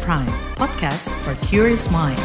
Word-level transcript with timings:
Prime, 0.00 0.24
podcast 0.56 1.20
for 1.20 1.36
curious 1.44 1.92
mind. 1.92 2.16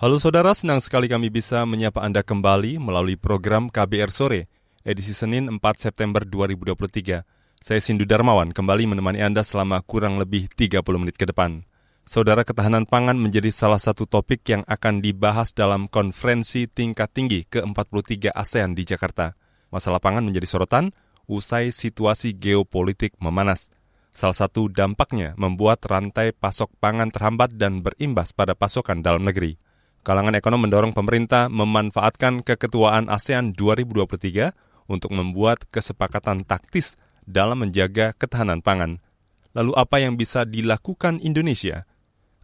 Halo 0.00 0.16
saudara, 0.16 0.56
senang 0.56 0.80
sekali 0.80 1.12
kami 1.12 1.28
bisa 1.28 1.60
menyapa 1.68 2.00
Anda 2.00 2.24
kembali 2.24 2.80
melalui 2.80 3.20
program 3.20 3.68
KBR 3.68 4.08
Sore, 4.08 4.48
edisi 4.80 5.12
Senin 5.12 5.52
4 5.52 5.60
September 5.76 6.24
2023. 6.24 7.20
Saya 7.60 7.80
Sindu 7.84 8.08
Darmawan 8.08 8.48
kembali 8.48 8.96
menemani 8.96 9.20
Anda 9.20 9.44
selama 9.44 9.84
kurang 9.84 10.16
lebih 10.16 10.48
30 10.56 10.80
menit 10.96 11.20
ke 11.20 11.28
depan. 11.28 11.68
Saudara 12.08 12.40
ketahanan 12.40 12.88
pangan 12.88 13.20
menjadi 13.20 13.52
salah 13.52 13.76
satu 13.76 14.08
topik 14.08 14.40
yang 14.48 14.64
akan 14.64 15.04
dibahas 15.04 15.52
dalam 15.52 15.84
konferensi 15.92 16.64
tingkat 16.64 17.12
tinggi 17.12 17.44
ke-43 17.44 18.32
ASEAN 18.32 18.72
di 18.72 18.88
Jakarta. 18.88 19.36
Masalah 19.68 20.00
pangan 20.00 20.24
menjadi 20.24 20.48
sorotan 20.48 20.96
usai 21.28 21.76
situasi 21.76 22.32
geopolitik 22.32 23.20
memanas. 23.20 23.68
Salah 24.16 24.32
satu 24.32 24.72
dampaknya 24.72 25.36
membuat 25.36 25.84
rantai 25.84 26.32
pasok 26.32 26.72
pangan 26.80 27.12
terhambat 27.12 27.52
dan 27.60 27.84
berimbas 27.84 28.32
pada 28.32 28.56
pasokan 28.56 29.04
dalam 29.04 29.28
negeri. 29.28 29.60
Kalangan 30.08 30.32
ekonom 30.32 30.64
mendorong 30.64 30.96
pemerintah 30.96 31.52
memanfaatkan 31.52 32.40
keketuaan 32.40 33.12
ASEAN 33.12 33.52
2023 33.52 34.88
untuk 34.88 35.12
membuat 35.12 35.68
kesepakatan 35.68 36.48
taktis 36.48 36.96
dalam 37.28 37.60
menjaga 37.60 38.16
ketahanan 38.16 38.64
pangan. 38.64 39.04
Lalu 39.52 39.76
apa 39.76 40.00
yang 40.00 40.16
bisa 40.16 40.48
dilakukan 40.48 41.20
Indonesia? 41.20 41.84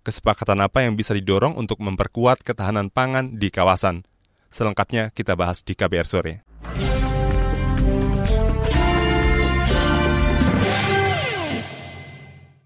Kesepakatan 0.04 0.60
apa 0.60 0.84
yang 0.84 0.92
bisa 0.92 1.16
didorong 1.16 1.56
untuk 1.56 1.80
memperkuat 1.80 2.44
ketahanan 2.44 2.92
pangan 2.92 3.40
di 3.40 3.48
kawasan? 3.48 4.04
Selengkapnya 4.52 5.08
kita 5.08 5.40
bahas 5.40 5.64
di 5.64 5.72
KBR 5.72 6.04
sore. 6.04 6.51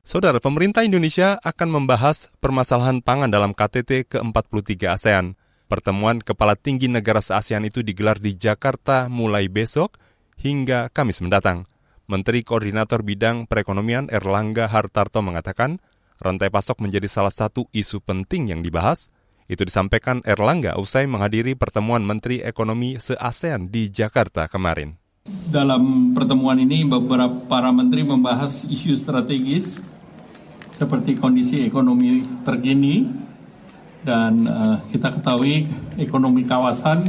Saudara, 0.07 0.39
pemerintah 0.39 0.87
Indonesia 0.87 1.35
akan 1.43 1.83
membahas 1.83 2.31
permasalahan 2.39 3.03
pangan 3.03 3.27
dalam 3.27 3.51
KTT 3.51 4.07
ke-43 4.07 4.87
ASEAN. 4.87 5.35
Pertemuan 5.67 6.23
kepala 6.23 6.55
tinggi 6.55 6.87
negara 6.87 7.19
se-ASEAN 7.19 7.67
itu 7.67 7.83
digelar 7.83 8.23
di 8.23 8.39
Jakarta 8.39 9.11
mulai 9.11 9.51
besok 9.51 9.99
hingga 10.39 10.95
Kamis 10.95 11.19
mendatang. 11.27 11.67
Menteri 12.07 12.47
Koordinator 12.47 13.03
Bidang 13.03 13.51
Perekonomian 13.51 14.07
Erlangga 14.07 14.71
Hartarto 14.71 15.27
mengatakan, 15.27 15.83
rantai 16.23 16.55
pasok 16.55 16.87
menjadi 16.87 17.11
salah 17.11 17.35
satu 17.35 17.67
isu 17.75 17.99
penting 17.99 18.55
yang 18.55 18.63
dibahas. 18.63 19.11
Itu 19.51 19.67
disampaikan 19.67 20.23
Erlangga 20.23 20.79
usai 20.79 21.11
menghadiri 21.11 21.59
pertemuan 21.59 22.07
Menteri 22.07 22.47
Ekonomi 22.47 22.95
se-ASEAN 23.03 23.75
di 23.75 23.91
Jakarta 23.91 24.47
kemarin. 24.47 24.95
Dalam 25.27 26.15
pertemuan 26.15 26.63
ini, 26.63 26.87
beberapa 26.87 27.43
para 27.51 27.75
menteri 27.75 28.07
membahas 28.07 28.63
isu 28.63 28.95
strategis 28.95 29.75
seperti 30.77 31.17
kondisi 31.17 31.65
ekonomi 31.65 32.21
terkini 32.45 33.09
dan 34.05 34.45
uh, 34.45 34.77
kita 34.93 35.17
ketahui 35.17 35.65
ekonomi 35.97 36.45
kawasan 36.45 37.09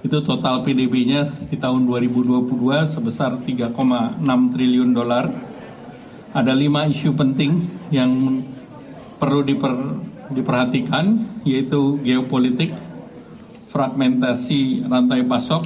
itu 0.00 0.16
total 0.24 0.64
PDB-nya 0.64 1.28
di 1.52 1.60
tahun 1.60 1.84
2022 1.84 2.48
sebesar 2.88 3.36
3,6 3.44 4.24
triliun 4.24 4.90
dolar. 4.96 5.28
Ada 6.32 6.52
lima 6.56 6.88
isu 6.88 7.12
penting 7.12 7.64
yang 7.92 8.40
perlu 9.20 9.44
diper, 9.44 9.72
diperhatikan 10.32 11.20
yaitu 11.44 12.00
geopolitik, 12.00 12.76
fragmentasi 13.72 14.84
rantai 14.88 15.24
pasok, 15.24 15.64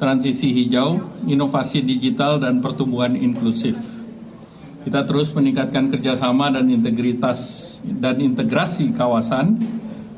transisi 0.00 0.52
hijau, 0.52 1.00
inovasi 1.28 1.84
digital 1.84 2.40
dan 2.40 2.58
pertumbuhan 2.64 3.14
inklusif. 3.14 3.91
Kita 4.82 5.06
terus 5.06 5.30
meningkatkan 5.30 5.94
kerjasama 5.94 6.50
dan 6.50 6.66
integritas 6.66 7.70
dan 7.86 8.18
integrasi 8.18 8.90
kawasan 8.90 9.54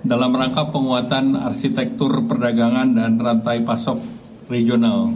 dalam 0.00 0.32
rangka 0.32 0.72
penguatan 0.72 1.36
arsitektur 1.36 2.24
perdagangan 2.24 2.96
dan 2.96 3.20
rantai 3.20 3.60
pasok 3.60 4.00
regional. 4.48 5.12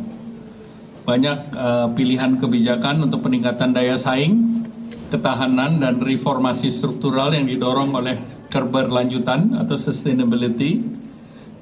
Banyak 1.08 1.38
uh, 1.56 1.88
pilihan 1.96 2.36
kebijakan 2.36 3.08
untuk 3.08 3.24
peningkatan 3.24 3.72
daya 3.72 3.96
saing, 3.96 4.64
ketahanan 5.08 5.80
dan 5.80 5.96
reformasi 5.96 6.68
struktural 6.68 7.32
yang 7.32 7.48
didorong 7.48 7.96
oleh 7.96 8.20
keberlanjutan 8.52 9.56
atau 9.56 9.80
sustainability, 9.80 10.84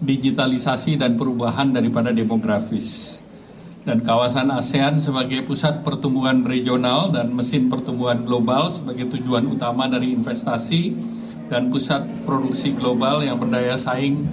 digitalisasi 0.03 0.99
dan 0.99 1.15
perubahan 1.15 1.71
daripada 1.71 2.11
demografis 2.11 3.23
dan 3.87 4.03
kawasan 4.03 4.51
ASEAN 4.51 4.99
sebagai 4.99 5.47
pusat 5.47 5.87
pertumbuhan 5.87 6.43
regional 6.43 7.15
dan 7.15 7.31
mesin 7.31 7.71
pertumbuhan 7.71 8.27
global 8.27 8.67
sebagai 8.75 9.07
tujuan 9.15 9.47
utama 9.47 9.87
dari 9.87 10.11
investasi 10.11 10.99
dan 11.47 11.71
pusat 11.71 12.03
produksi 12.27 12.75
global 12.75 13.23
yang 13.23 13.39
berdaya 13.39 13.79
saing 13.79 14.27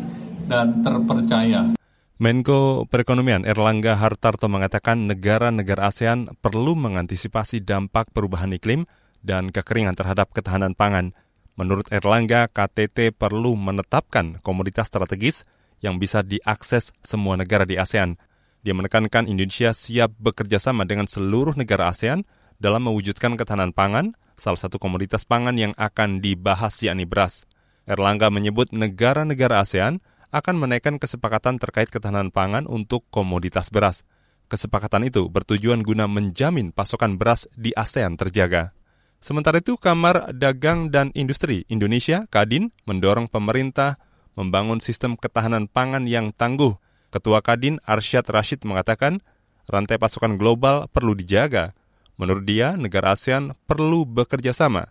dan 0.50 0.82
terpercaya. 0.82 1.78
Menko 2.18 2.90
Perekonomian 2.90 3.46
Erlangga 3.46 3.94
Hartarto 3.94 4.50
mengatakan 4.50 5.06
negara-negara 5.06 5.94
ASEAN 5.94 6.34
perlu 6.42 6.74
mengantisipasi 6.74 7.62
dampak 7.62 8.10
perubahan 8.10 8.50
iklim 8.58 8.90
dan 9.22 9.54
kekeringan 9.54 9.94
terhadap 9.94 10.34
ketahanan 10.34 10.74
pangan. 10.74 11.14
Menurut 11.54 11.86
Erlangga, 11.94 12.50
KTT 12.50 13.14
perlu 13.14 13.54
menetapkan 13.54 14.42
komoditas 14.42 14.90
strategis 14.90 15.46
yang 15.86 16.02
bisa 16.02 16.26
diakses 16.26 16.90
semua 17.06 17.38
negara 17.38 17.70
di 17.70 17.78
ASEAN– 17.78 18.18
dia 18.64 18.72
menekankan 18.72 19.28
Indonesia 19.28 19.76
siap 19.76 20.16
bekerja 20.24 20.56
sama 20.56 20.88
dengan 20.88 21.04
seluruh 21.04 21.52
negara 21.60 21.92
ASEAN 21.92 22.24
dalam 22.64 22.88
mewujudkan 22.88 23.36
ketahanan 23.36 23.76
pangan, 23.76 24.16
salah 24.40 24.56
satu 24.56 24.80
komoditas 24.80 25.28
pangan 25.28 25.60
yang 25.60 25.76
akan 25.76 26.24
dibahas 26.24 26.80
yakni 26.80 27.04
beras. 27.04 27.44
Erlangga 27.84 28.32
menyebut 28.32 28.72
negara-negara 28.72 29.60
ASEAN 29.60 30.00
akan 30.32 30.56
menaikkan 30.56 30.96
kesepakatan 30.96 31.60
terkait 31.60 31.92
ketahanan 31.92 32.32
pangan 32.32 32.64
untuk 32.64 33.04
komoditas 33.12 33.68
beras. 33.68 34.08
Kesepakatan 34.48 35.12
itu 35.12 35.28
bertujuan 35.28 35.84
guna 35.84 36.08
menjamin 36.08 36.72
pasokan 36.72 37.20
beras 37.20 37.52
di 37.60 37.76
ASEAN 37.76 38.16
terjaga. 38.16 38.72
Sementara 39.20 39.60
itu, 39.60 39.76
Kamar 39.76 40.32
Dagang 40.32 40.88
dan 40.88 41.12
Industri 41.16 41.68
Indonesia, 41.68 42.28
Kadin, 42.32 42.72
mendorong 42.88 43.28
pemerintah 43.28 44.00
membangun 44.40 44.80
sistem 44.80 45.20
ketahanan 45.20 45.68
pangan 45.68 46.08
yang 46.08 46.32
tangguh 46.32 46.80
Ketua 47.14 47.46
Kadin 47.46 47.78
Arsyad 47.86 48.26
Rashid 48.26 48.66
mengatakan 48.66 49.22
rantai 49.70 50.02
pasokan 50.02 50.34
global 50.34 50.90
perlu 50.90 51.14
dijaga. 51.14 51.78
Menurut 52.18 52.42
dia, 52.50 52.74
negara 52.74 53.14
ASEAN 53.14 53.54
perlu 53.70 54.02
bekerja 54.02 54.50
sama. 54.50 54.90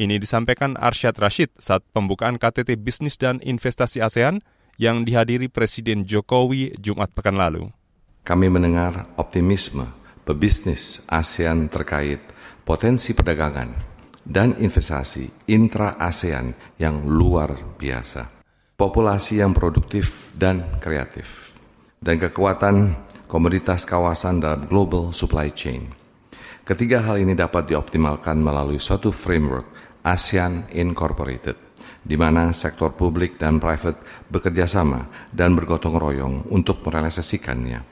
Ini 0.00 0.16
disampaikan 0.16 0.80
Arsyad 0.80 1.12
Rashid 1.20 1.52
saat 1.60 1.84
pembukaan 1.92 2.40
KTT 2.40 2.80
Bisnis 2.80 3.20
dan 3.20 3.44
Investasi 3.44 4.00
ASEAN 4.00 4.40
yang 4.80 5.04
dihadiri 5.04 5.52
Presiden 5.52 6.08
Jokowi 6.08 6.80
Jumat 6.80 7.12
pekan 7.12 7.36
lalu. 7.36 7.68
Kami 8.24 8.48
mendengar 8.48 9.12
optimisme 9.20 9.84
pebisnis 10.24 11.04
ASEAN 11.12 11.68
terkait 11.68 12.24
potensi 12.64 13.12
perdagangan 13.12 13.76
dan 14.24 14.56
investasi 14.56 15.44
intra-ASEAN 15.44 16.80
yang 16.80 17.04
luar 17.04 17.52
biasa. 17.76 18.40
Populasi 18.80 19.44
yang 19.44 19.52
produktif 19.52 20.32
dan 20.32 20.64
kreatif 20.80 21.49
dan 22.00 22.16
kekuatan 22.16 22.96
komoditas 23.28 23.84
kawasan 23.84 24.40
dalam 24.40 24.64
global 24.64 25.12
supply 25.12 25.52
chain. 25.52 25.92
Ketiga 26.64 27.04
hal 27.04 27.20
ini 27.20 27.36
dapat 27.36 27.68
dioptimalkan 27.68 28.40
melalui 28.40 28.80
suatu 28.80 29.12
framework 29.12 30.00
ASEAN 30.00 30.72
Incorporated, 30.72 31.76
di 32.00 32.16
mana 32.16 32.56
sektor 32.56 32.96
publik 32.96 33.36
dan 33.36 33.60
private 33.60 34.00
bekerja 34.32 34.64
sama 34.64 35.12
dan 35.28 35.52
bergotong 35.52 35.96
royong 36.00 36.34
untuk 36.48 36.80
merealisasikannya. 36.80 37.84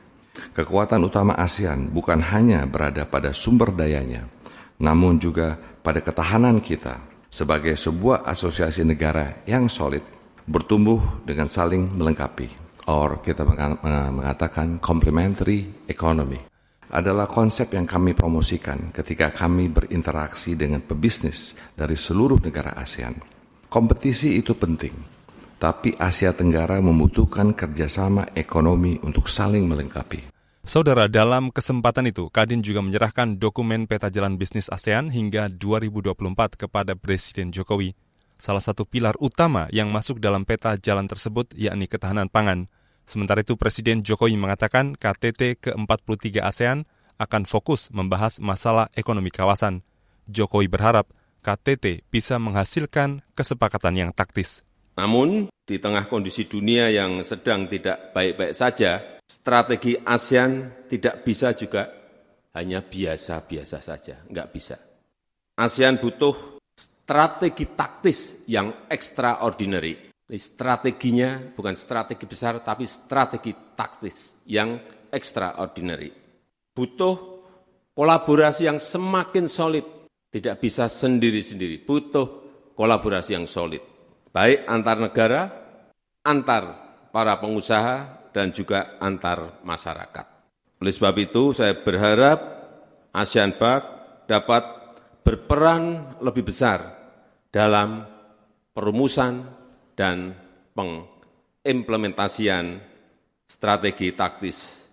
Kekuatan 0.57 1.05
utama 1.05 1.37
ASEAN 1.37 1.93
bukan 1.93 2.25
hanya 2.33 2.65
berada 2.65 3.05
pada 3.05 3.37
sumber 3.37 3.77
dayanya, 3.77 4.25
namun 4.81 5.21
juga 5.21 5.61
pada 5.85 6.01
ketahanan 6.01 6.65
kita 6.65 6.97
sebagai 7.29 7.77
sebuah 7.77 8.25
asosiasi 8.25 8.89
negara 8.89 9.45
yang 9.45 9.69
solid, 9.69 10.01
bertumbuh 10.49 11.21
dengan 11.29 11.51
saling 11.53 11.93
melengkapi 11.93 12.68
or 12.89 13.21
kita 13.21 13.45
mengatakan 13.45 14.81
complementary 14.81 15.85
economy 15.87 16.41
adalah 16.89 17.29
konsep 17.29 17.69
yang 17.77 17.85
kami 17.85 18.17
promosikan 18.17 18.89
ketika 18.97 19.29
kami 19.29 19.69
berinteraksi 19.69 20.57
dengan 20.57 20.81
pebisnis 20.81 21.53
dari 21.77 22.01
seluruh 22.01 22.41
negara 22.41 22.73
ASEAN. 22.81 23.21
Kompetisi 23.69 24.41
itu 24.41 24.57
penting, 24.57 24.97
tapi 25.61 25.93
Asia 26.01 26.33
Tenggara 26.33 26.81
membutuhkan 26.81 27.53
kerjasama 27.53 28.33
ekonomi 28.33 28.97
untuk 29.05 29.29
saling 29.29 29.69
melengkapi. 29.69 30.33
Saudara, 30.65 31.09
dalam 31.09 31.53
kesempatan 31.53 32.09
itu, 32.09 32.33
Kadin 32.33 32.65
juga 32.65 32.81
menyerahkan 32.81 33.37
dokumen 33.37 33.85
peta 33.85 34.09
jalan 34.09 34.41
bisnis 34.41 34.73
ASEAN 34.73 35.13
hingga 35.13 35.53
2024 35.53 36.17
kepada 36.57 36.97
Presiden 36.97 37.53
Jokowi. 37.53 37.93
Salah 38.41 38.65
satu 38.65 38.89
pilar 38.89 39.17
utama 39.21 39.69
yang 39.75 39.93
masuk 39.93 40.21
dalam 40.21 40.49
peta 40.49 40.77
jalan 40.81 41.05
tersebut 41.05 41.53
yakni 41.53 41.85
ketahanan 41.85 42.33
pangan. 42.33 42.69
Sementara 43.09 43.41
itu 43.41 43.57
Presiden 43.57 44.05
Jokowi 44.05 44.37
mengatakan 44.37 44.93
KTT 44.93 45.65
ke-43 45.65 46.45
ASEAN 46.45 46.85
akan 47.17 47.49
fokus 47.49 47.89
membahas 47.89 48.37
masalah 48.37 48.93
ekonomi 48.93 49.33
kawasan. 49.33 49.81
Jokowi 50.29 50.69
berharap 50.69 51.09
KTT 51.41 52.05
bisa 52.13 52.37
menghasilkan 52.37 53.25
kesepakatan 53.33 53.97
yang 53.97 54.11
taktis. 54.13 54.61
Namun, 55.01 55.49
di 55.65 55.81
tengah 55.81 56.05
kondisi 56.05 56.45
dunia 56.45 56.93
yang 56.93 57.25
sedang 57.25 57.65
tidak 57.65 58.13
baik-baik 58.13 58.53
saja, 58.53 59.17
strategi 59.25 59.97
ASEAN 59.97 60.85
tidak 60.93 61.25
bisa 61.25 61.57
juga 61.57 61.89
hanya 62.53 62.85
biasa-biasa 62.85 63.81
saja, 63.81 64.21
enggak 64.29 64.53
bisa. 64.53 64.77
ASEAN 65.57 65.97
butuh 65.97 66.61
strategi 66.77 67.73
taktis 67.73 68.45
yang 68.45 68.85
extraordinary. 68.93 70.08
Ini 70.29 70.37
strateginya 70.37 71.41
bukan 71.57 71.73
strategi 71.73 72.29
besar, 72.29 72.61
tapi 72.61 72.85
strategi 72.85 73.57
taktis 73.73 74.37
yang 74.45 74.77
extraordinary. 75.09 76.13
Butuh 76.77 77.17
kolaborasi 77.97 78.69
yang 78.69 78.77
semakin 78.77 79.49
solid, 79.49 79.85
tidak 80.29 80.61
bisa 80.61 80.85
sendiri-sendiri, 80.87 81.81
butuh 81.89 82.27
kolaborasi 82.77 83.33
yang 83.33 83.49
solid 83.49 83.81
baik 84.33 84.69
antar 84.69 84.97
negara, 85.01 85.41
antar 86.23 86.63
para 87.11 87.35
pengusaha, 87.41 88.31
dan 88.31 88.53
juga 88.55 89.01
antar 89.03 89.59
masyarakat. 89.65 90.27
Oleh 90.79 90.95
sebab 90.95 91.15
itu, 91.19 91.51
saya 91.51 91.75
berharap 91.75 92.39
ASEAN 93.11 93.59
Bank 93.59 93.83
dapat 94.31 94.63
berperan 95.27 96.15
lebih 96.23 96.47
besar 96.47 96.87
dalam 97.51 98.07
perumusan 98.71 99.43
dan 99.99 100.31
pengimplementasian 100.79 102.79
strategi 103.43 104.15
taktis 104.15 104.87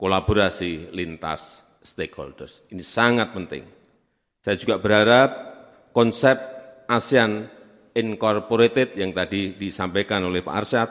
kolaborasi 0.00 0.96
lintas 0.96 1.60
stakeholders. 1.84 2.64
Ini 2.72 2.80
sangat 2.80 3.36
penting. 3.36 3.68
Saya 4.40 4.56
juga 4.56 4.80
berharap 4.80 5.30
konsep 5.92 6.40
ASEAN 6.88 7.52
Incorporated 7.96 8.96
yang 8.96 9.12
tadi 9.12 9.56
disampaikan 9.56 10.24
oleh 10.24 10.40
Pak 10.40 10.56
Arsyad, 10.56 10.90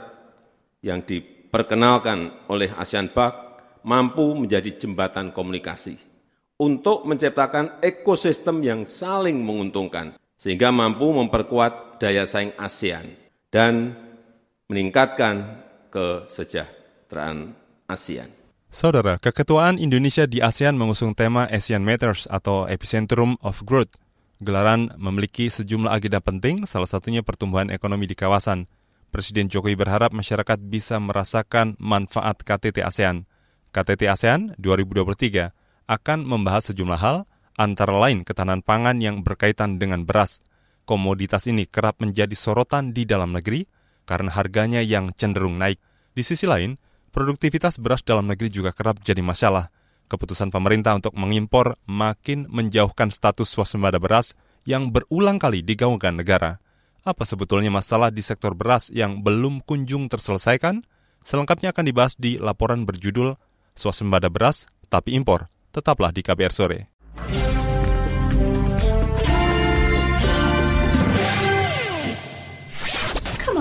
yang 0.85 1.01
diperkenalkan 1.06 2.50
oleh 2.50 2.69
ASEAN 2.73 3.13
Bank, 3.13 3.33
mampu 3.85 4.33
menjadi 4.33 4.73
jembatan 4.73 5.29
komunikasi 5.29 5.94
untuk 6.57 7.06
menciptakan 7.06 7.77
ekosistem 7.81 8.62
yang 8.65 8.81
saling 8.89 9.38
menguntungkan, 9.38 10.17
sehingga 10.33 10.73
mampu 10.73 11.13
memperkuat 11.13 12.01
daya 12.01 12.25
saing 12.25 12.57
ASEAN 12.57 13.25
dan 13.55 13.95
meningkatkan 14.67 15.63
kesejahteraan 15.87 17.55
ASEAN. 17.87 18.27
Saudara, 18.67 19.15
keketuaan 19.15 19.79
Indonesia 19.79 20.27
di 20.27 20.43
ASEAN 20.43 20.75
mengusung 20.75 21.15
tema 21.15 21.47
ASEAN 21.47 21.87
Matters 21.87 22.27
atau 22.27 22.67
Epicentrum 22.67 23.39
of 23.39 23.63
Growth– 23.63 23.95
Gelaran 24.43 24.91
memiliki 24.99 25.47
sejumlah 25.47 25.95
agenda 25.95 26.19
penting, 26.19 26.67
salah 26.67 26.91
satunya 26.91 27.23
pertumbuhan 27.23 27.71
ekonomi 27.71 28.03
di 28.03 28.19
kawasan. 28.19 28.67
Presiden 29.07 29.47
Jokowi 29.47 29.79
berharap 29.79 30.11
masyarakat 30.11 30.59
bisa 30.67 30.99
merasakan 30.99 31.79
manfaat 31.79 32.43
KTT 32.43 32.83
ASEAN. 32.83 33.23
KTT 33.71 34.11
ASEAN 34.11 34.51
2023 34.59 35.55
akan 35.87 36.19
membahas 36.27 36.67
sejumlah 36.67 36.99
hal, 36.99 37.17
antara 37.55 37.95
lain 37.95 38.27
ketahanan 38.27 38.59
pangan 38.59 38.99
yang 38.99 39.23
berkaitan 39.23 39.79
dengan 39.79 40.03
beras. 40.03 40.43
Komoditas 40.85 41.49
ini 41.49 41.65
kerap 41.65 41.99
menjadi 41.99 42.33
sorotan 42.37 42.93
di 42.93 43.09
dalam 43.09 43.33
negeri 43.33 43.65
karena 44.05 44.29
harganya 44.31 44.85
yang 44.85 45.09
cenderung 45.17 45.57
naik. 45.57 45.81
Di 46.13 46.21
sisi 46.21 46.45
lain, 46.45 46.77
produktivitas 47.09 47.81
beras 47.81 48.05
dalam 48.05 48.29
negeri 48.29 48.53
juga 48.53 48.71
kerap 48.71 49.01
jadi 49.01 49.25
masalah– 49.25 49.67
keputusan 50.07 50.53
pemerintah 50.53 50.93
untuk 50.97 51.13
mengimpor 51.17 51.77
makin 51.89 52.45
menjauhkan 52.49 53.09
status 53.09 53.49
swasembada 53.49 53.97
beras 53.97 54.37
yang 54.65 54.89
berulang 54.93 55.41
kali 55.41 55.65
digaungkan 55.65 56.17
negara. 56.17 56.61
Apa 57.05 57.21
sebetulnya 57.21 57.69
masalah 57.69 58.09
di 58.09 58.25
sektor 58.25 58.57
beras 58.57 58.89
yang 58.89 59.21
belum 59.21 59.61
kunjung 59.61 60.09
terselesaikan? 60.09 60.81
Selengkapnya 61.21 61.73
akan 61.73 61.85
dibahas 61.85 62.13
di 62.17 62.38
laporan 62.38 62.85
berjudul 62.85 63.38
Swasembada 63.73 64.29
Beras 64.29 64.69
Tapi 64.89 65.17
Impor. 65.17 65.49
Tetaplah 65.73 66.13
di 66.13 66.21
KBR 66.21 66.53
Sore. 66.53 66.79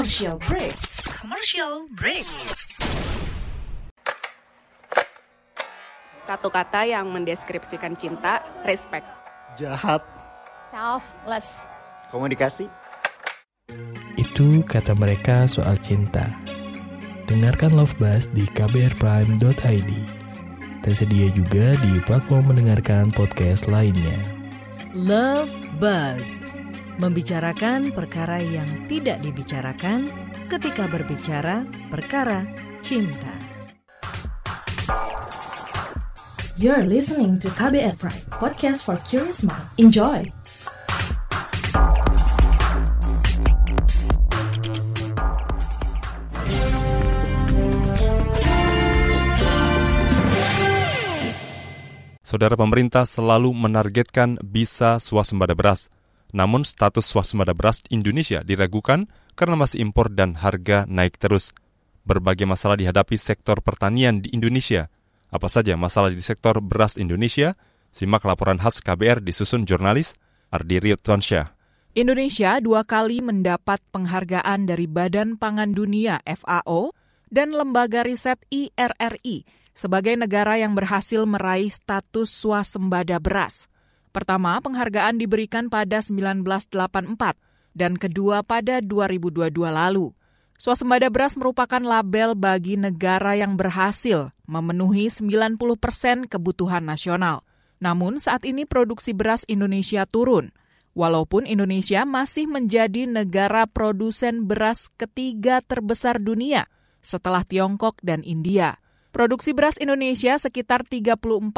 Commercial 0.04 0.36
break. 0.36 0.76
Commercial 1.16 1.74
break. 1.96 2.28
Satu 6.20 6.52
kata 6.52 6.84
yang 6.84 7.08
mendeskripsikan 7.08 7.96
cinta, 7.96 8.44
respect. 8.68 9.08
Jahat. 9.56 10.04
Selfless. 10.68 11.64
Komunikasi. 12.12 12.68
Itu 14.20 14.60
kata 14.68 14.92
mereka 14.92 15.48
soal 15.48 15.80
cinta. 15.80 16.28
Dengarkan 17.24 17.72
Love 17.72 17.96
Buzz 17.96 18.28
di 18.36 18.44
kbrprime.id. 18.52 19.90
Tersedia 20.84 21.32
juga 21.32 21.80
di 21.80 21.96
platform 22.04 22.52
mendengarkan 22.52 23.08
podcast 23.08 23.72
lainnya. 23.72 24.20
Love 24.92 25.56
Buzz. 25.80 26.43
Membicarakan 26.94 27.90
perkara 27.90 28.38
yang 28.38 28.86
tidak 28.86 29.18
dibicarakan 29.18 30.14
ketika 30.46 30.86
berbicara 30.86 31.66
perkara 31.90 32.46
cinta. 32.86 33.34
You're 36.54 36.86
listening 36.86 37.42
to 37.42 37.50
KBR 37.50 37.98
Pride, 37.98 38.30
podcast 38.38 38.86
for 38.86 38.94
curious 39.02 39.42
mind. 39.42 39.66
Enjoy! 39.74 40.30
Saudara 52.22 52.54
pemerintah 52.54 53.02
selalu 53.02 53.50
menargetkan 53.50 54.38
bisa 54.46 55.02
swasembada 55.02 55.58
beras. 55.58 55.90
Namun 56.34 56.66
status 56.66 57.06
swasembada 57.06 57.54
beras 57.54 57.86
Indonesia 57.94 58.42
diragukan 58.42 59.06
karena 59.38 59.54
masih 59.54 59.86
impor 59.86 60.10
dan 60.10 60.34
harga 60.34 60.82
naik 60.90 61.14
terus. 61.22 61.54
Berbagai 62.02 62.44
masalah 62.44 62.74
dihadapi 62.74 63.14
sektor 63.14 63.62
pertanian 63.62 64.18
di 64.18 64.34
Indonesia– 64.34 64.90
apa 65.34 65.50
saja 65.50 65.74
masalah 65.74 66.14
di 66.14 66.22
sektor 66.22 66.62
beras 66.62 66.94
Indonesia? 66.94 67.58
Simak 67.90 68.22
laporan 68.22 68.62
khas 68.62 68.78
KBR 68.78 69.18
disusun 69.18 69.66
jurnalis 69.66 70.14
Ardi 70.54 70.78
Ryutwansyah. 70.78 71.50
Indonesia 71.98 72.62
dua 72.62 72.86
kali 72.86 73.18
mendapat 73.18 73.82
penghargaan 73.90 74.70
dari 74.70 74.86
Badan 74.86 75.34
Pangan 75.34 75.74
Dunia 75.74 76.22
FAO 76.22 76.94
dan 77.34 77.50
Lembaga 77.50 78.06
Riset 78.06 78.38
IRRI 78.46 79.42
sebagai 79.74 80.14
negara 80.14 80.54
yang 80.54 80.78
berhasil 80.78 81.26
meraih 81.26 81.70
status 81.70 82.30
swasembada 82.30 83.18
beras. 83.18 83.66
Pertama, 84.14 84.62
penghargaan 84.62 85.18
diberikan 85.18 85.66
pada 85.66 85.98
1984 85.98 86.70
dan 87.74 87.98
kedua 87.98 88.46
pada 88.46 88.78
2022 88.78 89.50
lalu. 89.74 90.14
Swasembada 90.54 91.10
beras 91.10 91.34
merupakan 91.34 91.82
label 91.82 92.38
bagi 92.38 92.78
negara 92.78 93.34
yang 93.34 93.58
berhasil 93.58 94.30
memenuhi 94.46 95.10
90 95.10 95.58
persen 95.82 96.30
kebutuhan 96.30 96.86
nasional. 96.86 97.42
Namun 97.82 98.22
saat 98.22 98.46
ini 98.46 98.62
produksi 98.62 99.10
beras 99.10 99.42
Indonesia 99.50 100.06
turun, 100.06 100.54
walaupun 100.94 101.42
Indonesia 101.50 102.06
masih 102.06 102.46
menjadi 102.46 103.10
negara 103.10 103.66
produsen 103.66 104.46
beras 104.46 104.94
ketiga 104.94 105.58
terbesar 105.58 106.22
dunia 106.22 106.70
setelah 107.02 107.42
Tiongkok 107.42 107.98
dan 108.06 108.22
India. 108.22 108.78
Produksi 109.10 109.50
beras 109.54 109.74
Indonesia 109.82 110.38
sekitar 110.38 110.86
34,6 110.86 111.50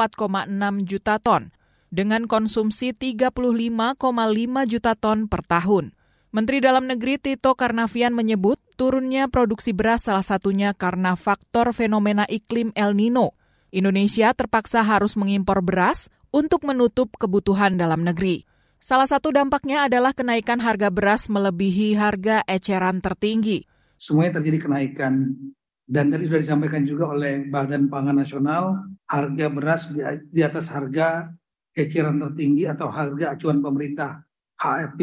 juta 0.85 1.21
ton, 1.21 1.53
dengan 1.93 2.27
konsumsi 2.27 2.91
35,5 2.91 3.35
juta 4.67 4.93
ton 4.95 5.27
per 5.31 5.41
tahun. 5.43 5.95
Menteri 6.35 6.59
Dalam 6.59 6.85
Negeri 6.85 7.17
Tito 7.17 7.55
Karnavian 7.55 8.11
menyebut 8.11 8.59
turunnya 8.75 9.31
produksi 9.31 9.71
beras 9.71 10.05
salah 10.05 10.25
satunya 10.25 10.75
karena 10.75 11.15
faktor 11.15 11.71
fenomena 11.71 12.27
iklim 12.27 12.75
El 12.75 12.93
Nino. 12.93 13.33
Indonesia 13.71 14.31
terpaksa 14.35 14.83
harus 14.83 15.15
mengimpor 15.15 15.63
beras 15.63 16.11
untuk 16.29 16.67
menutup 16.67 17.15
kebutuhan 17.15 17.79
dalam 17.79 18.03
negeri. 18.03 18.43
Salah 18.77 19.09
satu 19.09 19.33
dampaknya 19.33 19.89
adalah 19.89 20.13
kenaikan 20.13 20.61
harga 20.61 20.93
beras 20.93 21.27
melebihi 21.27 21.97
harga 21.97 22.45
eceran 22.45 23.01
tertinggi. 23.01 23.65
Semuanya 23.97 24.37
terjadi 24.37 24.69
kenaikan 24.69 25.33
dan 25.87 26.11
tadi 26.11 26.27
sudah 26.27 26.41
disampaikan 26.43 26.83
juga 26.83 27.09
oleh 27.15 27.47
Badan 27.47 27.87
Pangan 27.87 28.19
Nasional, 28.19 28.85
harga 29.07 29.47
beras 29.47 29.89
di, 29.95 30.43
atas 30.43 30.67
harga 30.69 31.31
eceran 31.77 32.17
tertinggi 32.17 32.65
atau 32.65 32.89
harga 32.89 33.37
acuan 33.37 33.61
pemerintah 33.61 34.25
HFP 34.57 35.01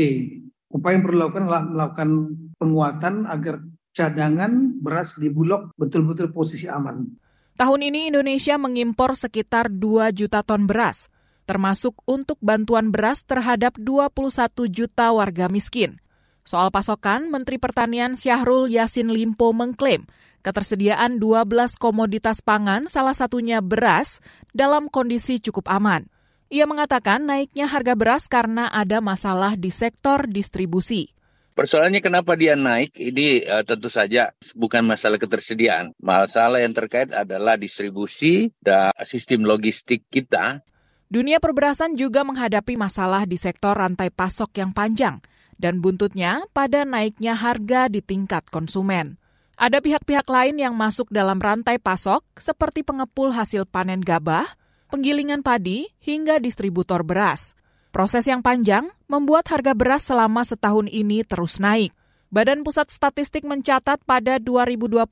upaya 0.74 0.98
yang 0.98 1.02
perlu 1.06 1.16
dilakukan 1.22 1.44
adalah 1.46 1.62
melakukan 1.62 2.10
penguatan 2.58 3.14
agar 3.30 3.62
cadangan 3.94 4.74
beras 4.82 5.14
di 5.14 5.30
Bulog 5.30 5.70
betul-betul 5.78 6.34
posisi 6.34 6.66
aman. 6.66 7.06
Tahun 7.54 7.80
ini 7.86 8.10
Indonesia 8.10 8.58
mengimpor 8.58 9.14
sekitar 9.14 9.70
2 9.70 10.10
juta 10.10 10.42
ton 10.42 10.66
beras. 10.66 11.06
termasuk 11.44 12.00
untuk 12.08 12.40
bantuan 12.40 12.88
beras 12.88 13.22
terhadap 13.24 13.76
21 13.76 14.64
juta 14.72 15.12
warga 15.12 15.46
miskin. 15.52 16.00
Soal 16.44 16.68
pasokan, 16.68 17.32
Menteri 17.32 17.56
Pertanian 17.56 18.16
Syahrul 18.16 18.68
Yasin 18.68 19.12
Limpo 19.12 19.52
mengklaim 19.52 20.04
ketersediaan 20.44 21.16
12 21.16 21.80
komoditas 21.80 22.44
pangan, 22.44 22.84
salah 22.84 23.16
satunya 23.16 23.64
beras, 23.64 24.20
dalam 24.52 24.92
kondisi 24.92 25.40
cukup 25.40 25.72
aman. 25.72 26.04
Ia 26.52 26.68
mengatakan 26.68 27.24
naiknya 27.24 27.64
harga 27.68 27.96
beras 27.96 28.28
karena 28.28 28.68
ada 28.68 29.00
masalah 29.00 29.56
di 29.56 29.72
sektor 29.72 30.28
distribusi. 30.28 31.14
Persoalannya 31.54 32.02
kenapa 32.02 32.34
dia 32.34 32.58
naik 32.58 32.98
ini 32.98 33.46
uh, 33.46 33.62
tentu 33.62 33.86
saja 33.86 34.34
bukan 34.58 34.82
masalah 34.82 35.22
ketersediaan. 35.22 35.94
Masalah 36.02 36.58
yang 36.58 36.74
terkait 36.74 37.14
adalah 37.14 37.54
distribusi 37.54 38.50
dan 38.58 38.90
sistem 39.06 39.46
logistik 39.46 40.02
kita. 40.10 40.66
Dunia 41.06 41.38
perberasan 41.38 41.94
juga 41.94 42.26
menghadapi 42.26 42.74
masalah 42.74 43.22
di 43.22 43.38
sektor 43.38 43.78
rantai 43.78 44.10
pasok 44.10 44.50
yang 44.58 44.74
panjang 44.74 45.22
dan 45.62 45.78
buntutnya 45.78 46.42
pada 46.50 46.82
naiknya 46.82 47.38
harga 47.38 47.86
di 47.86 48.02
tingkat 48.02 48.50
konsumen. 48.50 49.22
Ada 49.54 49.78
pihak-pihak 49.78 50.26
lain 50.26 50.58
yang 50.58 50.74
masuk 50.74 51.06
dalam 51.14 51.38
rantai 51.38 51.78
pasok 51.78 52.26
seperti 52.34 52.82
pengepul 52.82 53.30
hasil 53.30 53.62
panen 53.70 54.02
gabah, 54.02 54.58
penggilingan 54.94 55.42
padi, 55.42 55.90
hingga 55.98 56.38
distributor 56.38 57.02
beras. 57.02 57.58
Proses 57.90 58.30
yang 58.30 58.46
panjang 58.46 58.94
membuat 59.10 59.50
harga 59.50 59.74
beras 59.74 60.06
selama 60.06 60.46
setahun 60.46 60.86
ini 60.86 61.26
terus 61.26 61.58
naik. 61.58 61.90
Badan 62.30 62.62
Pusat 62.62 62.94
Statistik 62.94 63.42
mencatat 63.42 64.06
pada 64.06 64.38
2020 64.38 65.02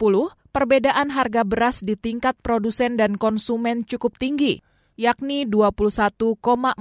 perbedaan 0.55 1.11
harga 1.11 1.43
beras 1.43 1.83
di 1.83 1.99
tingkat 1.99 2.39
produsen 2.47 2.95
dan 2.95 3.19
konsumen 3.19 3.83
cukup 3.83 4.15
tinggi, 4.23 4.63
yakni 4.95 5.51
21,47 5.51 6.79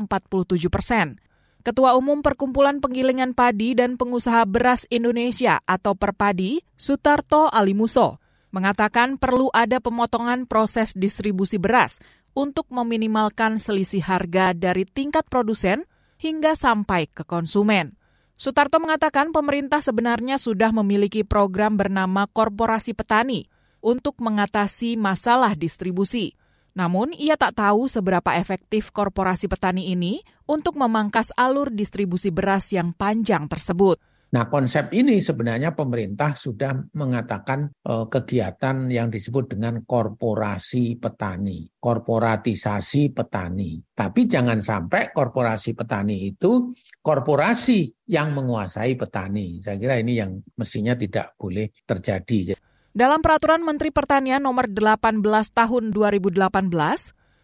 persen. 0.70 1.18
Ketua 1.66 1.98
Umum 1.98 2.22
Perkumpulan 2.22 2.82
Penggilingan 2.82 3.34
Padi 3.34 3.74
dan 3.74 3.98
Pengusaha 3.98 4.46
Beras 4.46 4.86
Indonesia 4.94 5.62
atau 5.66 5.94
Perpadi, 5.98 6.62
Sutarto 6.78 7.50
Alimuso, 7.50 8.22
mengatakan 8.54 9.16
perlu 9.18 9.50
ada 9.56 9.80
pemotongan 9.80 10.46
proses 10.46 10.94
distribusi 10.94 11.58
beras 11.58 12.04
untuk 12.38 12.68
meminimalkan 12.72 13.60
selisih 13.60 14.04
harga 14.04 14.56
dari 14.56 14.88
tingkat 14.88 15.28
produsen 15.28 15.84
hingga 16.20 16.54
sampai 16.54 17.10
ke 17.10 17.26
konsumen. 17.26 17.98
Sutarto 18.40 18.82
mengatakan 18.82 19.30
pemerintah 19.30 19.86
sebenarnya 19.86 20.42
sudah 20.42 20.74
memiliki 20.74 21.22
program 21.22 21.78
bernama 21.78 22.26
Korporasi 22.26 22.98
Petani 22.98 23.46
untuk 23.82 24.18
mengatasi 24.22 24.98
masalah 24.98 25.54
distribusi. 25.54 26.38
Namun, 26.72 27.12
ia 27.12 27.36
tak 27.36 27.60
tahu 27.60 27.92
seberapa 27.92 28.32
efektif 28.40 28.96
korporasi 28.96 29.52
petani 29.52 29.92
ini 29.92 30.24
untuk 30.48 30.80
memangkas 30.80 31.36
alur 31.36 31.68
distribusi 31.68 32.32
beras 32.32 32.72
yang 32.72 32.96
panjang 32.96 33.52
tersebut. 33.52 34.00
Nah, 34.32 34.48
konsep 34.48 34.96
ini 34.96 35.20
sebenarnya 35.20 35.76
pemerintah 35.76 36.40
sudah 36.40 36.72
mengatakan 36.96 37.68
eh, 37.68 38.06
kegiatan 38.08 38.88
yang 38.88 39.12
disebut 39.12 39.52
dengan 39.52 39.84
korporasi 39.84 40.96
petani, 40.96 41.68
korporatisasi 41.76 43.12
petani. 43.12 43.84
Tapi 43.92 44.22
jangan 44.32 44.64
sampai 44.64 45.12
korporasi 45.12 45.76
petani 45.76 46.32
itu 46.32 46.72
korporasi 47.04 48.08
yang 48.08 48.32
menguasai 48.32 48.96
petani. 48.96 49.60
Saya 49.60 49.76
kira 49.76 50.00
ini 50.00 50.24
yang 50.24 50.40
mestinya 50.56 50.96
tidak 50.96 51.36
boleh 51.36 51.68
terjadi. 51.84 52.56
Dalam 52.92 53.20
Peraturan 53.24 53.64
Menteri 53.64 53.92
Pertanian 53.92 54.44
Nomor 54.44 54.68
18 54.68 55.24
Tahun 55.56 55.84
2018, 55.96 56.40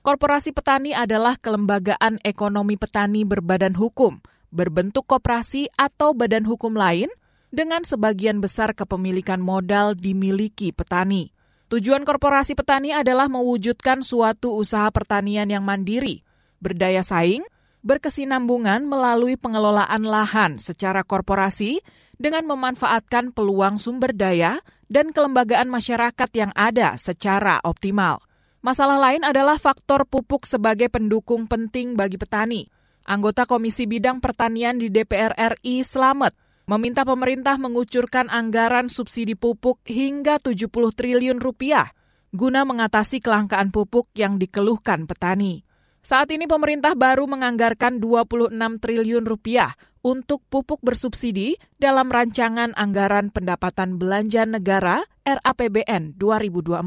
Korporasi 0.08 0.56
Petani 0.56 0.96
adalah 0.96 1.36
kelembagaan 1.36 2.24
ekonomi 2.24 2.80
petani 2.80 3.28
berbadan 3.28 3.76
hukum, 3.76 4.24
berbentuk 4.50 5.08
koperasi 5.10 5.68
atau 5.76 6.16
badan 6.16 6.48
hukum 6.48 6.76
lain 6.76 7.08
dengan 7.52 7.84
sebagian 7.88 8.44
besar 8.44 8.76
kepemilikan 8.76 9.40
modal 9.40 9.96
dimiliki 9.96 10.76
petani. 10.76 11.32
Tujuan 11.68 12.08
korporasi 12.08 12.56
petani 12.56 12.96
adalah 12.96 13.28
mewujudkan 13.28 14.00
suatu 14.00 14.56
usaha 14.56 14.88
pertanian 14.88 15.52
yang 15.52 15.68
mandiri, 15.68 16.24
berdaya 16.64 17.04
saing, 17.04 17.44
berkesinambungan 17.84 18.88
melalui 18.88 19.36
pengelolaan 19.36 20.08
lahan 20.08 20.60
secara 20.60 21.04
korporasi 21.04 21.84
dengan 22.16 22.48
memanfaatkan 22.48 23.36
peluang 23.36 23.78
sumber 23.78 24.16
daya 24.16 24.64
dan 24.88 25.12
kelembagaan 25.12 25.68
masyarakat 25.68 26.30
yang 26.36 26.52
ada 26.56 26.96
secara 26.96 27.60
optimal. 27.64 28.24
Masalah 28.64 29.00
lain 29.00 29.24
adalah 29.24 29.56
faktor 29.62 30.04
pupuk 30.04 30.44
sebagai 30.44 30.92
pendukung 30.92 31.46
penting 31.46 31.94
bagi 31.96 32.16
petani. 32.16 32.68
Anggota 33.08 33.48
Komisi 33.48 33.88
Bidang 33.88 34.20
Pertanian 34.20 34.84
di 34.84 34.92
DPR 34.92 35.32
RI 35.32 35.80
Slamet 35.80 36.36
meminta 36.68 37.08
pemerintah 37.08 37.56
mengucurkan 37.56 38.28
anggaran 38.28 38.92
subsidi 38.92 39.32
pupuk 39.32 39.80
hingga 39.88 40.44
70 40.44 40.68
triliun 40.92 41.40
rupiah 41.40 41.88
guna 42.36 42.68
mengatasi 42.68 43.24
kelangkaan 43.24 43.72
pupuk 43.72 44.12
yang 44.12 44.36
dikeluhkan 44.36 45.08
petani. 45.08 45.64
Saat 46.04 46.36
ini 46.36 46.52
pemerintah 46.52 47.00
baru 47.00 47.32
menganggarkan 47.32 48.04
26 48.04 48.52
triliun 48.84 49.24
rupiah 49.24 49.72
untuk 50.04 50.44
pupuk 50.52 50.84
bersubsidi 50.84 51.56
dalam 51.80 52.12
rancangan 52.12 52.76
anggaran 52.76 53.32
pendapatan 53.32 53.96
belanja 53.96 54.44
negara 54.44 55.08
RAPBN 55.24 56.20
2024. 56.20 56.84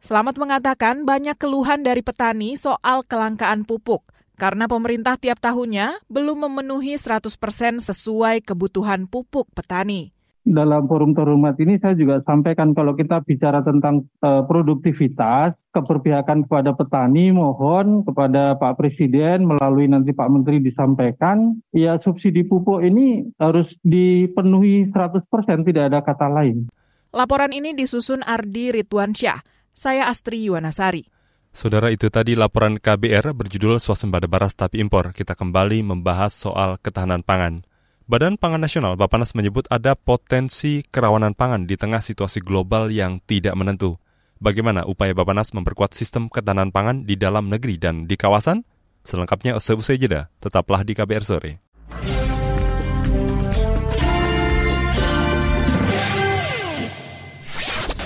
Selamat 0.00 0.40
mengatakan 0.40 1.04
banyak 1.04 1.36
keluhan 1.36 1.84
dari 1.84 2.00
petani 2.00 2.56
soal 2.56 3.04
kelangkaan 3.04 3.68
pupuk 3.68 4.08
karena 4.40 4.64
pemerintah 4.64 5.20
tiap 5.20 5.36
tahunnya 5.36 6.00
belum 6.08 6.48
memenuhi 6.48 6.96
100% 6.96 7.28
sesuai 7.84 8.40
kebutuhan 8.40 9.04
pupuk 9.04 9.52
petani 9.52 10.16
dalam 10.40 10.88
forum 10.88 11.12
terhormat 11.12 11.54
ini 11.60 11.76
saya 11.78 11.92
juga 11.92 12.24
sampaikan 12.24 12.72
kalau 12.72 12.96
kita 12.96 13.20
bicara 13.22 13.60
tentang 13.60 14.08
uh, 14.24 14.42
produktivitas, 14.48 15.52
keberpihakan 15.70 16.48
kepada 16.48 16.72
petani, 16.72 17.28
mohon 17.30 18.02
kepada 18.08 18.56
Pak 18.56 18.80
Presiden 18.80 19.44
melalui 19.44 19.86
nanti 19.86 20.16
Pak 20.16 20.28
Menteri 20.32 20.64
disampaikan, 20.64 21.60
ya 21.76 22.00
subsidi 22.00 22.42
pupuk 22.48 22.80
ini 22.80 23.28
harus 23.36 23.68
dipenuhi 23.84 24.88
100%, 24.90 25.28
tidak 25.68 25.84
ada 25.92 26.00
kata 26.00 26.26
lain. 26.32 26.72
Laporan 27.12 27.52
ini 27.52 27.74
disusun 27.76 28.22
Ardi 28.24 28.70
Ridwansyah. 28.74 29.42
Saya 29.70 30.10
Astri 30.10 30.46
Yuwanasari. 30.46 31.19
Saudara 31.50 31.90
itu 31.90 32.06
tadi 32.14 32.38
laporan 32.38 32.78
KBR 32.78 33.34
berjudul 33.34 33.82
Swasembada 33.82 34.30
Baras 34.30 34.54
Tapi 34.54 34.78
Impor. 34.78 35.10
Kita 35.10 35.34
kembali 35.34 35.82
membahas 35.82 36.30
soal 36.30 36.78
ketahanan 36.78 37.26
pangan. 37.26 37.66
Badan 38.10 38.38
Pangan 38.38 38.62
Nasional 38.62 38.98
Bapanas 38.98 39.38
menyebut 39.38 39.70
ada 39.70 39.94
potensi 39.94 40.82
kerawanan 40.82 41.34
pangan 41.34 41.66
di 41.66 41.78
tengah 41.78 42.02
situasi 42.02 42.42
global 42.42 42.90
yang 42.90 43.22
tidak 43.22 43.54
menentu. 43.54 43.98
Bagaimana 44.42 44.86
upaya 44.86 45.14
Bapanas 45.14 45.50
memperkuat 45.54 45.94
sistem 45.94 46.26
ketahanan 46.26 46.70
pangan 46.70 47.06
di 47.06 47.14
dalam 47.14 47.50
negeri 47.50 47.78
dan 47.78 48.06
di 48.06 48.14
kawasan? 48.14 48.66
Selengkapnya 49.02 49.58
seusai 49.58 49.98
jeda, 49.98 50.30
tetaplah 50.42 50.82
di 50.86 50.94
KBR 50.94 51.22
Sore. 51.26 51.52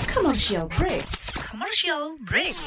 Commercial 0.09 0.65
break. 0.69 1.05
Commercial 1.49 2.17
break. 2.25 2.57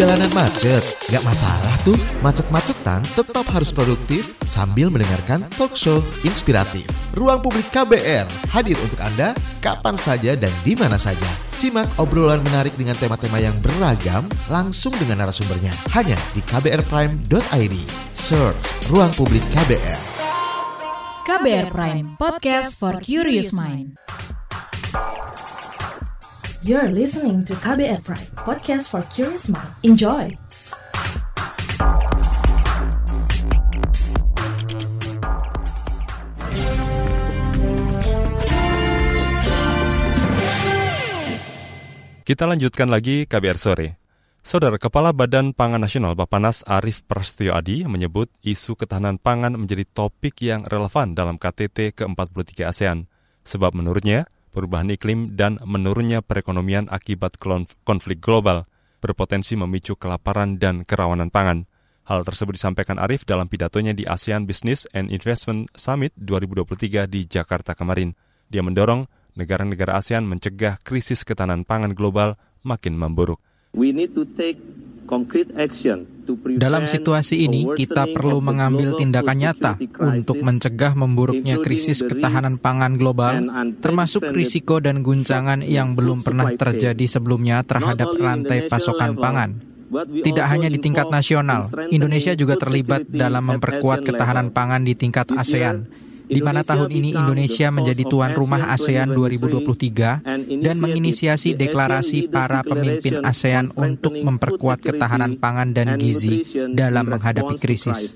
Jalanan 0.00 0.32
macet, 0.32 0.80
gak 1.12 1.20
masalah 1.28 1.76
tuh. 1.84 1.92
Macet-macetan 2.24 3.04
tetap 3.12 3.44
harus 3.52 3.68
produktif 3.68 4.32
sambil 4.48 4.88
mendengarkan 4.88 5.44
talk 5.60 5.76
show 5.76 6.00
inspiratif. 6.24 6.88
Ruang 7.12 7.44
Publik 7.44 7.68
KBR 7.68 8.24
hadir 8.48 8.80
untuk 8.80 8.96
Anda 8.96 9.36
kapan 9.60 10.00
saja 10.00 10.40
dan 10.40 10.48
di 10.64 10.72
mana 10.72 10.96
saja. 10.96 11.28
Simak 11.52 12.00
obrolan 12.00 12.40
menarik 12.40 12.72
dengan 12.80 12.96
tema-tema 12.96 13.44
yang 13.44 13.52
beragam 13.60 14.24
langsung 14.48 14.96
dengan 14.96 15.20
narasumbernya. 15.20 15.76
Hanya 15.92 16.16
di 16.32 16.40
kbrprime.id. 16.48 17.76
Search 18.16 18.88
Ruang 18.88 19.12
Publik 19.12 19.44
KBR. 19.52 20.00
KBR 21.28 21.68
Prime, 21.76 22.16
podcast 22.16 22.80
for 22.80 22.96
curious 23.04 23.52
mind. 23.52 24.00
You're 26.60 26.92
listening 26.92 27.40
to 27.48 27.56
KBR 27.56 28.04
Pride, 28.04 28.36
podcast 28.36 28.92
for 28.92 29.00
curious 29.08 29.48
mind. 29.48 29.72
Enjoy! 29.80 30.36
Kita 42.28 42.44
lanjutkan 42.44 42.92
lagi 42.92 43.24
KBR 43.24 43.56
Sore. 43.56 43.96
Saudara 44.44 44.76
Kepala 44.76 45.16
Badan 45.16 45.56
Pangan 45.56 45.80
Nasional 45.80 46.12
Bapanas 46.12 46.60
Arief 46.68 47.08
Prasetyo 47.08 47.56
Adi 47.56 47.88
menyebut 47.88 48.28
isu 48.44 48.76
ketahanan 48.76 49.16
pangan 49.16 49.56
menjadi 49.56 49.88
topik 49.88 50.44
yang 50.44 50.68
relevan 50.68 51.16
dalam 51.16 51.40
KTT 51.40 51.96
ke-43 51.96 52.68
ASEAN. 52.68 53.08
Sebab 53.48 53.72
menurutnya, 53.72 54.28
perubahan 54.50 54.90
iklim, 54.90 55.38
dan 55.38 55.56
menurunnya 55.62 56.20
perekonomian 56.20 56.90
akibat 56.90 57.38
konflik 57.86 58.18
global 58.18 58.66
berpotensi 59.00 59.56
memicu 59.56 59.96
kelaparan 59.96 60.60
dan 60.60 60.84
kerawanan 60.84 61.32
pangan. 61.32 61.64
Hal 62.04 62.26
tersebut 62.26 62.58
disampaikan 62.58 62.98
Arif 62.98 63.22
dalam 63.24 63.46
pidatonya 63.46 63.94
di 63.94 64.04
ASEAN 64.04 64.44
Business 64.44 64.84
and 64.90 65.08
Investment 65.14 65.70
Summit 65.78 66.10
2023 66.18 67.06
di 67.06 67.24
Jakarta 67.24 67.72
kemarin. 67.72 68.12
Dia 68.50 68.60
mendorong 68.66 69.06
negara-negara 69.38 69.94
ASEAN 69.96 70.26
mencegah 70.26 70.82
krisis 70.82 71.22
ketahanan 71.22 71.62
pangan 71.62 71.94
global 71.94 72.34
makin 72.66 72.98
memburuk. 72.98 73.38
We 73.70 73.94
need 73.94 74.18
to 74.18 74.26
take 74.26 74.58
dalam 76.54 76.86
situasi 76.86 77.42
ini, 77.42 77.66
kita 77.74 78.06
perlu 78.14 78.38
mengambil 78.38 78.94
tindakan 78.94 79.36
nyata 79.42 79.72
untuk 79.98 80.38
mencegah 80.38 80.94
memburuknya 80.94 81.58
krisis 81.58 82.06
ketahanan 82.06 82.62
pangan 82.62 82.94
global, 82.94 83.42
termasuk 83.82 84.30
risiko 84.30 84.78
dan 84.78 85.02
guncangan 85.02 85.66
yang 85.66 85.98
belum 85.98 86.22
pernah 86.22 86.54
terjadi 86.54 87.02
sebelumnya 87.10 87.66
terhadap 87.66 88.14
rantai 88.14 88.70
pasokan 88.70 89.18
pangan. 89.18 89.50
Tidak 90.22 90.46
hanya 90.46 90.70
di 90.70 90.78
tingkat 90.78 91.10
nasional, 91.10 91.66
Indonesia 91.90 92.38
juga 92.38 92.54
terlibat 92.54 93.10
dalam 93.10 93.50
memperkuat 93.50 94.06
ketahanan 94.06 94.54
pangan 94.54 94.86
di 94.86 94.94
tingkat 94.94 95.34
ASEAN 95.34 96.09
di 96.30 96.40
mana 96.40 96.62
tahun 96.62 96.88
ini 96.94 97.18
Indonesia 97.18 97.68
menjadi 97.74 98.06
tuan 98.06 98.32
rumah 98.38 98.70
ASEAN 98.70 99.10
2023 99.10 100.62
dan 100.62 100.76
menginisiasi 100.78 101.58
deklarasi 101.58 102.30
para 102.30 102.62
pemimpin 102.62 103.18
ASEAN 103.20 103.74
untuk 103.74 104.14
memperkuat 104.14 104.78
ketahanan 104.78 105.36
pangan 105.42 105.74
dan 105.74 105.98
gizi 105.98 106.46
dalam 106.70 107.10
menghadapi 107.10 107.58
krisis. 107.58 108.14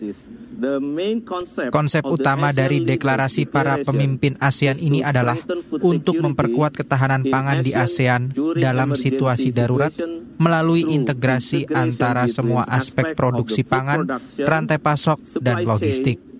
Konsep 1.75 2.07
utama 2.07 2.55
dari 2.55 2.87
deklarasi 2.87 3.51
para 3.51 3.83
pemimpin 3.83 4.39
ASEAN 4.39 4.79
ini 4.79 5.03
adalah 5.03 5.37
untuk 5.83 6.23
memperkuat 6.23 6.79
ketahanan 6.79 7.27
pangan 7.27 7.61
di 7.61 7.75
ASEAN 7.75 8.31
dalam 8.55 8.95
situasi 8.95 9.51
darurat 9.51 9.91
melalui 10.39 10.87
integrasi 10.95 11.67
antara 11.75 12.31
semua 12.31 12.65
aspek 12.71 13.19
produksi 13.19 13.67
pangan, 13.67 14.07
rantai 14.39 14.79
pasok, 14.79 15.19
dan 15.43 15.67
logistik. 15.67 16.34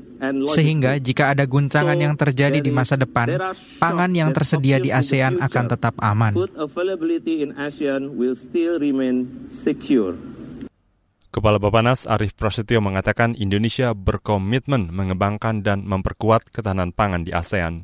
Sehingga 0.53 0.97
jika 1.03 1.35
ada 1.35 1.45
guncangan 1.45 1.99
yang 1.99 2.15
terjadi 2.15 2.63
di 2.63 2.71
masa 2.71 2.95
depan, 2.95 3.35
pangan 3.83 4.13
yang 4.15 4.31
tersedia 4.31 4.79
di 4.79 4.95
ASEAN 4.95 5.43
akan 5.43 5.65
tetap 5.69 5.95
aman. 6.01 6.33
Kepala 11.35 11.59
Bapanas 11.59 12.07
Arief 12.07 12.33
Prasetyo 12.39 12.79
mengatakan 12.79 13.35
Indonesia 13.35 13.91
berkomitmen 13.91 14.95
mengembangkan 14.95 15.67
dan 15.67 15.83
memperkuat 15.83 16.47
ketahanan 16.55 16.95
pangan 16.95 17.27
di 17.27 17.35
ASEAN. 17.35 17.83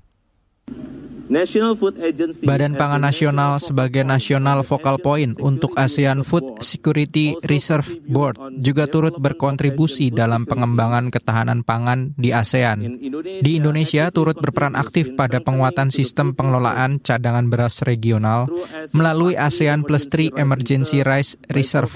Badan 2.42 2.74
Pangan 2.74 3.06
Nasional 3.06 3.62
sebagai 3.62 4.02
nasional 4.02 4.66
focal 4.66 4.98
point 4.98 5.38
untuk 5.38 5.78
ASEAN 5.78 6.26
Food 6.26 6.58
Security 6.58 7.38
Reserve 7.46 8.02
Board 8.02 8.34
juga 8.58 8.90
turut 8.90 9.14
berkontribusi 9.14 10.10
dalam 10.10 10.42
pengembangan 10.42 11.06
ketahanan 11.14 11.62
pangan 11.62 12.18
di 12.18 12.34
ASEAN. 12.34 12.98
Di 13.46 13.62
Indonesia 13.62 14.10
turut 14.10 14.42
berperan 14.42 14.74
aktif 14.74 15.14
pada 15.14 15.38
penguatan 15.38 15.94
sistem 15.94 16.34
pengelolaan 16.34 16.98
cadangan 16.98 17.46
beras 17.46 17.86
regional 17.86 18.50
melalui 18.90 19.38
ASEAN 19.38 19.86
Plus 19.86 20.10
3 20.10 20.34
Emergency 20.34 21.06
Rice 21.06 21.38
Reserve 21.54 21.94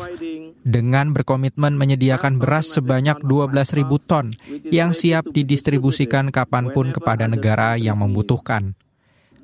dengan 0.62 1.10
berkomitmen 1.10 1.74
menyediakan 1.74 2.38
beras 2.38 2.70
sebanyak 2.70 3.18
12.000 3.26 3.82
ton 4.06 4.30
yang 4.70 4.94
siap 4.94 5.26
didistribusikan 5.34 6.30
kapan 6.30 6.70
pun 6.70 6.94
kepada 6.94 7.26
negara 7.26 7.74
yang 7.74 7.98
membutuhkan. 7.98 8.78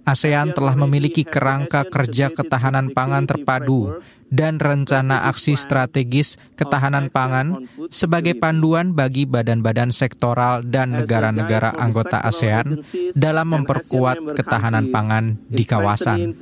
ASEAN 0.09 0.57
telah 0.57 0.75
memiliki 0.76 1.23
kerangka 1.23 1.85
kerja 1.87 2.33
ketahanan 2.33 2.90
pangan 2.92 3.28
terpadu 3.28 4.00
dan 4.30 4.62
rencana 4.62 5.26
aksi 5.26 5.59
strategis 5.59 6.38
ketahanan 6.54 7.10
pangan 7.10 7.67
sebagai 7.91 8.39
panduan 8.39 8.95
bagi 8.95 9.26
badan-badan 9.26 9.91
sektoral 9.91 10.63
dan 10.63 10.95
negara-negara 10.95 11.75
anggota 11.76 12.23
ASEAN 12.23 12.80
dalam 13.19 13.52
memperkuat 13.58 14.39
ketahanan 14.39 14.89
pangan 14.95 15.36
di 15.50 15.65
kawasan. 15.67 16.39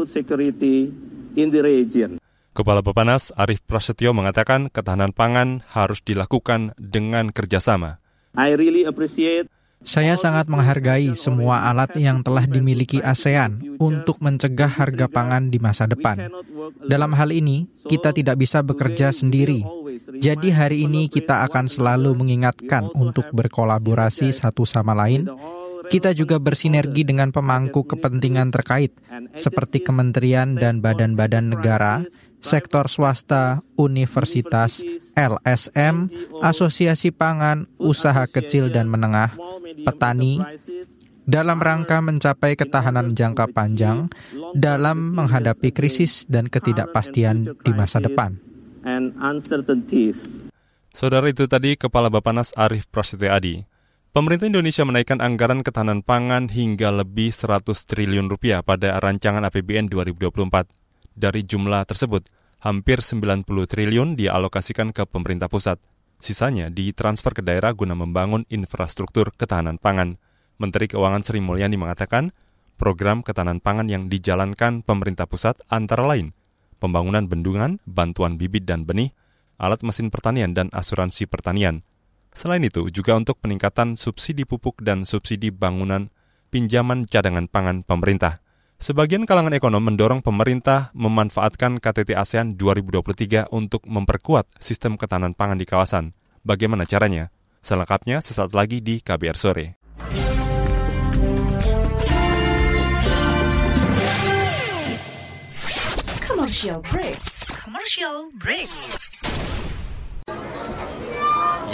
Kepala 2.52 2.82
Bapanas 2.82 3.30
Arief 3.38 3.62
Prasetyo 3.62 4.10
mengatakan 4.10 4.66
ketahanan 4.68 5.14
pangan 5.14 5.62
harus 5.70 6.02
dilakukan 6.02 6.74
dengan 6.74 7.30
kerjasama. 7.30 8.02
I 8.36 8.58
really 8.58 8.84
appreciate 8.84 9.48
saya 9.78 10.18
sangat 10.18 10.50
menghargai 10.50 11.14
semua 11.14 11.70
alat 11.70 11.94
yang 11.94 12.20
telah 12.26 12.44
dimiliki 12.50 12.98
ASEAN 12.98 13.78
untuk 13.78 14.18
mencegah 14.18 14.66
harga 14.68 15.06
pangan 15.06 15.54
di 15.54 15.62
masa 15.62 15.86
depan. 15.86 16.26
Dalam 16.82 17.14
hal 17.14 17.30
ini, 17.30 17.70
kita 17.86 18.10
tidak 18.10 18.42
bisa 18.42 18.60
bekerja 18.66 19.14
sendiri. 19.14 19.62
Jadi 20.18 20.50
hari 20.50 20.82
ini 20.82 21.06
kita 21.06 21.46
akan 21.46 21.70
selalu 21.70 22.10
mengingatkan 22.18 22.90
untuk 22.96 23.30
berkolaborasi 23.30 24.34
satu 24.34 24.66
sama 24.66 24.98
lain. 24.98 25.30
Kita 25.88 26.12
juga 26.12 26.36
bersinergi 26.36 27.06
dengan 27.06 27.32
pemangku 27.32 27.86
kepentingan 27.86 28.52
terkait, 28.52 28.92
seperti 29.38 29.80
kementerian 29.80 30.58
dan 30.58 30.84
badan-badan 30.84 31.56
negara, 31.56 32.04
sektor 32.44 32.86
swasta, 32.92 33.64
universitas, 33.78 34.84
LSM, 35.16 36.12
asosiasi 36.44 37.10
pangan, 37.10 37.66
usaha 37.80 38.28
kecil 38.28 38.70
dan 38.70 38.86
menengah, 38.86 39.34
petani, 39.84 40.40
dalam 41.28 41.60
rangka 41.60 42.00
mencapai 42.00 42.56
ketahanan 42.56 43.12
jangka 43.12 43.52
panjang 43.52 44.08
dalam 44.56 45.12
menghadapi 45.12 45.76
krisis 45.76 46.24
dan 46.24 46.48
ketidakpastian 46.48 47.52
di 47.60 47.72
masa 47.76 48.00
depan. 48.00 48.40
Saudara 50.88 51.28
itu 51.28 51.44
tadi 51.44 51.76
Kepala 51.76 52.08
Bapanas 52.08 52.56
Arief 52.56 52.88
Prasetyo 52.88 53.28
Adi. 53.28 53.68
Pemerintah 54.08 54.48
Indonesia 54.48 54.82
menaikkan 54.88 55.20
anggaran 55.20 55.60
ketahanan 55.60 56.00
pangan 56.00 56.48
hingga 56.48 56.88
lebih 56.88 57.28
100 57.28 57.68
triliun 57.84 58.26
rupiah 58.32 58.64
pada 58.64 58.96
rancangan 58.98 59.44
APBN 59.44 59.92
2024. 59.92 60.64
Dari 61.12 61.44
jumlah 61.44 61.84
tersebut, 61.84 62.24
hampir 62.64 63.04
90 63.04 63.44
triliun 63.46 64.16
dialokasikan 64.16 64.96
ke 64.96 65.04
pemerintah 65.04 65.52
pusat. 65.52 65.76
Sisanya 66.18 66.70
ditransfer 66.70 67.34
ke 67.34 67.42
daerah 67.42 67.70
guna 67.74 67.94
membangun 67.94 68.42
infrastruktur 68.50 69.30
ketahanan 69.34 69.78
pangan. 69.78 70.18
Menteri 70.58 70.90
Keuangan 70.90 71.22
Sri 71.22 71.38
Mulyani 71.38 71.78
mengatakan, 71.78 72.34
program 72.74 73.22
ketahanan 73.22 73.62
pangan 73.62 73.86
yang 73.86 74.10
dijalankan 74.10 74.82
pemerintah 74.82 75.30
pusat 75.30 75.54
antara 75.70 76.02
lain 76.02 76.34
pembangunan 76.78 77.26
bendungan, 77.26 77.82
bantuan 77.84 78.38
bibit 78.38 78.64
dan 78.64 78.86
benih, 78.86 79.10
alat 79.58 79.82
mesin 79.82 80.08
pertanian 80.08 80.54
dan 80.54 80.70
asuransi 80.70 81.26
pertanian. 81.26 81.82
Selain 82.32 82.62
itu, 82.62 82.86
juga 82.94 83.18
untuk 83.18 83.42
peningkatan 83.42 83.98
subsidi 83.98 84.46
pupuk 84.46 84.78
dan 84.80 85.02
subsidi 85.02 85.50
bangunan 85.50 86.08
pinjaman 86.54 87.04
cadangan 87.04 87.50
pangan 87.50 87.82
pemerintah. 87.82 88.40
Sebagian 88.78 89.26
kalangan 89.26 89.50
ekonom 89.58 89.82
mendorong 89.82 90.22
pemerintah 90.22 90.94
memanfaatkan 90.94 91.82
KTT 91.82 92.14
ASEAN 92.14 92.54
2023 92.54 93.50
untuk 93.50 93.82
memperkuat 93.82 94.46
sistem 94.62 94.94
ketahanan 94.94 95.34
pangan 95.34 95.58
di 95.58 95.66
kawasan. 95.66 96.14
Bagaimana 96.46 96.86
caranya? 96.86 97.34
Selengkapnya 97.58 98.22
sesaat 98.22 98.54
lagi 98.54 98.78
di 98.78 99.02
KBR 99.02 99.34
Sore. 99.34 99.66
Commercial 106.22 106.78
break. 106.86 107.18
Commercial 107.50 108.30
break. 108.38 108.70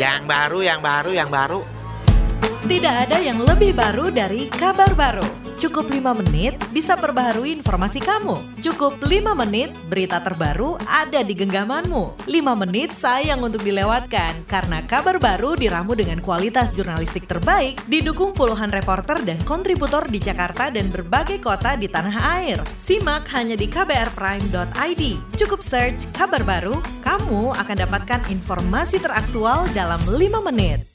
Yang 0.01 0.23
baru, 0.25 0.59
yang 0.65 0.81
baru, 0.81 1.11
yang 1.13 1.29
baru. 1.29 1.61
Tidak 2.65 2.95
ada 2.97 3.21
yang 3.21 3.45
lebih 3.45 3.77
baru 3.77 4.09
dari 4.09 4.49
kabar 4.49 4.89
baru. 4.97 5.44
Cukup 5.59 5.87
5 5.87 6.21
menit 6.25 6.59
bisa 6.75 6.99
perbaharui 6.99 7.55
informasi 7.55 8.03
kamu. 8.03 8.59
Cukup 8.59 8.99
5 8.99 9.39
menit 9.39 9.71
berita 9.87 10.19
terbaru 10.19 10.75
ada 10.87 11.23
di 11.23 11.35
genggamanmu. 11.37 12.27
5 12.27 12.63
menit 12.63 12.91
sayang 12.91 13.39
untuk 13.43 13.63
dilewatkan 13.63 14.47
karena 14.51 14.83
kabar 14.83 15.23
baru 15.23 15.55
diramu 15.55 15.95
dengan 15.95 16.19
kualitas 16.19 16.75
jurnalistik 16.75 17.31
terbaik 17.31 17.79
didukung 17.87 18.35
puluhan 18.35 18.75
reporter 18.75 19.23
dan 19.23 19.39
kontributor 19.47 20.07
di 20.11 20.19
Jakarta 20.19 20.75
dan 20.75 20.91
berbagai 20.91 21.39
kota 21.39 21.79
di 21.79 21.87
tanah 21.87 22.17
air. 22.43 22.59
Simak 22.81 23.31
hanya 23.31 23.55
di 23.55 23.71
kbrprime.id. 23.71 25.03
Cukup 25.39 25.61
search 25.63 26.11
kabar 26.11 26.43
baru, 26.43 26.79
kamu 27.07 27.55
akan 27.55 27.77
dapatkan 27.79 28.21
informasi 28.31 28.99
teraktual 28.99 29.71
dalam 29.71 30.03
5 30.03 30.49
menit. 30.51 30.94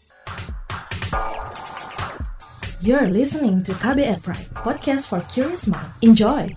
You're 2.79 3.11
listening 3.11 3.59
to 3.67 3.75
KBR 3.75 4.23
Pride, 4.23 4.55
podcast 4.55 5.11
for 5.11 5.19
curious 5.27 5.67
mind. 5.67 5.91
Enjoy! 5.99 6.47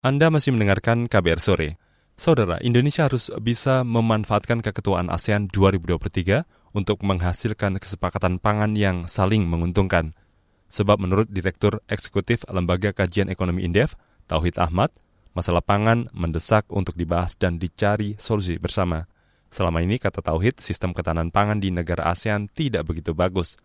Anda 0.00 0.32
masih 0.32 0.56
mendengarkan 0.56 1.12
KBR 1.12 1.44
Sore. 1.44 1.76
Saudara, 2.16 2.56
Indonesia 2.64 3.04
harus 3.04 3.28
bisa 3.44 3.84
memanfaatkan 3.84 4.64
keketuaan 4.64 5.12
ASEAN 5.12 5.52
2023 5.52 6.48
untuk 6.72 7.04
menghasilkan 7.04 7.76
kesepakatan 7.76 8.40
pangan 8.40 8.72
yang 8.72 9.04
saling 9.04 9.44
menguntungkan. 9.44 10.16
Sebab 10.68 11.00
menurut 11.00 11.28
Direktur 11.32 11.80
Eksekutif 11.88 12.44
Lembaga 12.52 12.92
Kajian 12.92 13.32
Ekonomi 13.32 13.64
Indef, 13.64 13.96
Tauhid 14.28 14.60
Ahmad, 14.60 14.92
masalah 15.32 15.64
pangan 15.64 16.12
mendesak 16.12 16.68
untuk 16.68 16.92
dibahas 16.92 17.34
dan 17.40 17.56
dicari 17.56 18.20
solusi 18.20 18.60
bersama. 18.60 19.08
Selama 19.48 19.80
ini, 19.80 19.96
kata 19.96 20.20
Tauhid, 20.20 20.60
sistem 20.60 20.92
ketahanan 20.92 21.32
pangan 21.32 21.56
di 21.56 21.72
negara 21.72 22.12
ASEAN 22.12 22.52
tidak 22.52 22.84
begitu 22.84 23.16
bagus. 23.16 23.56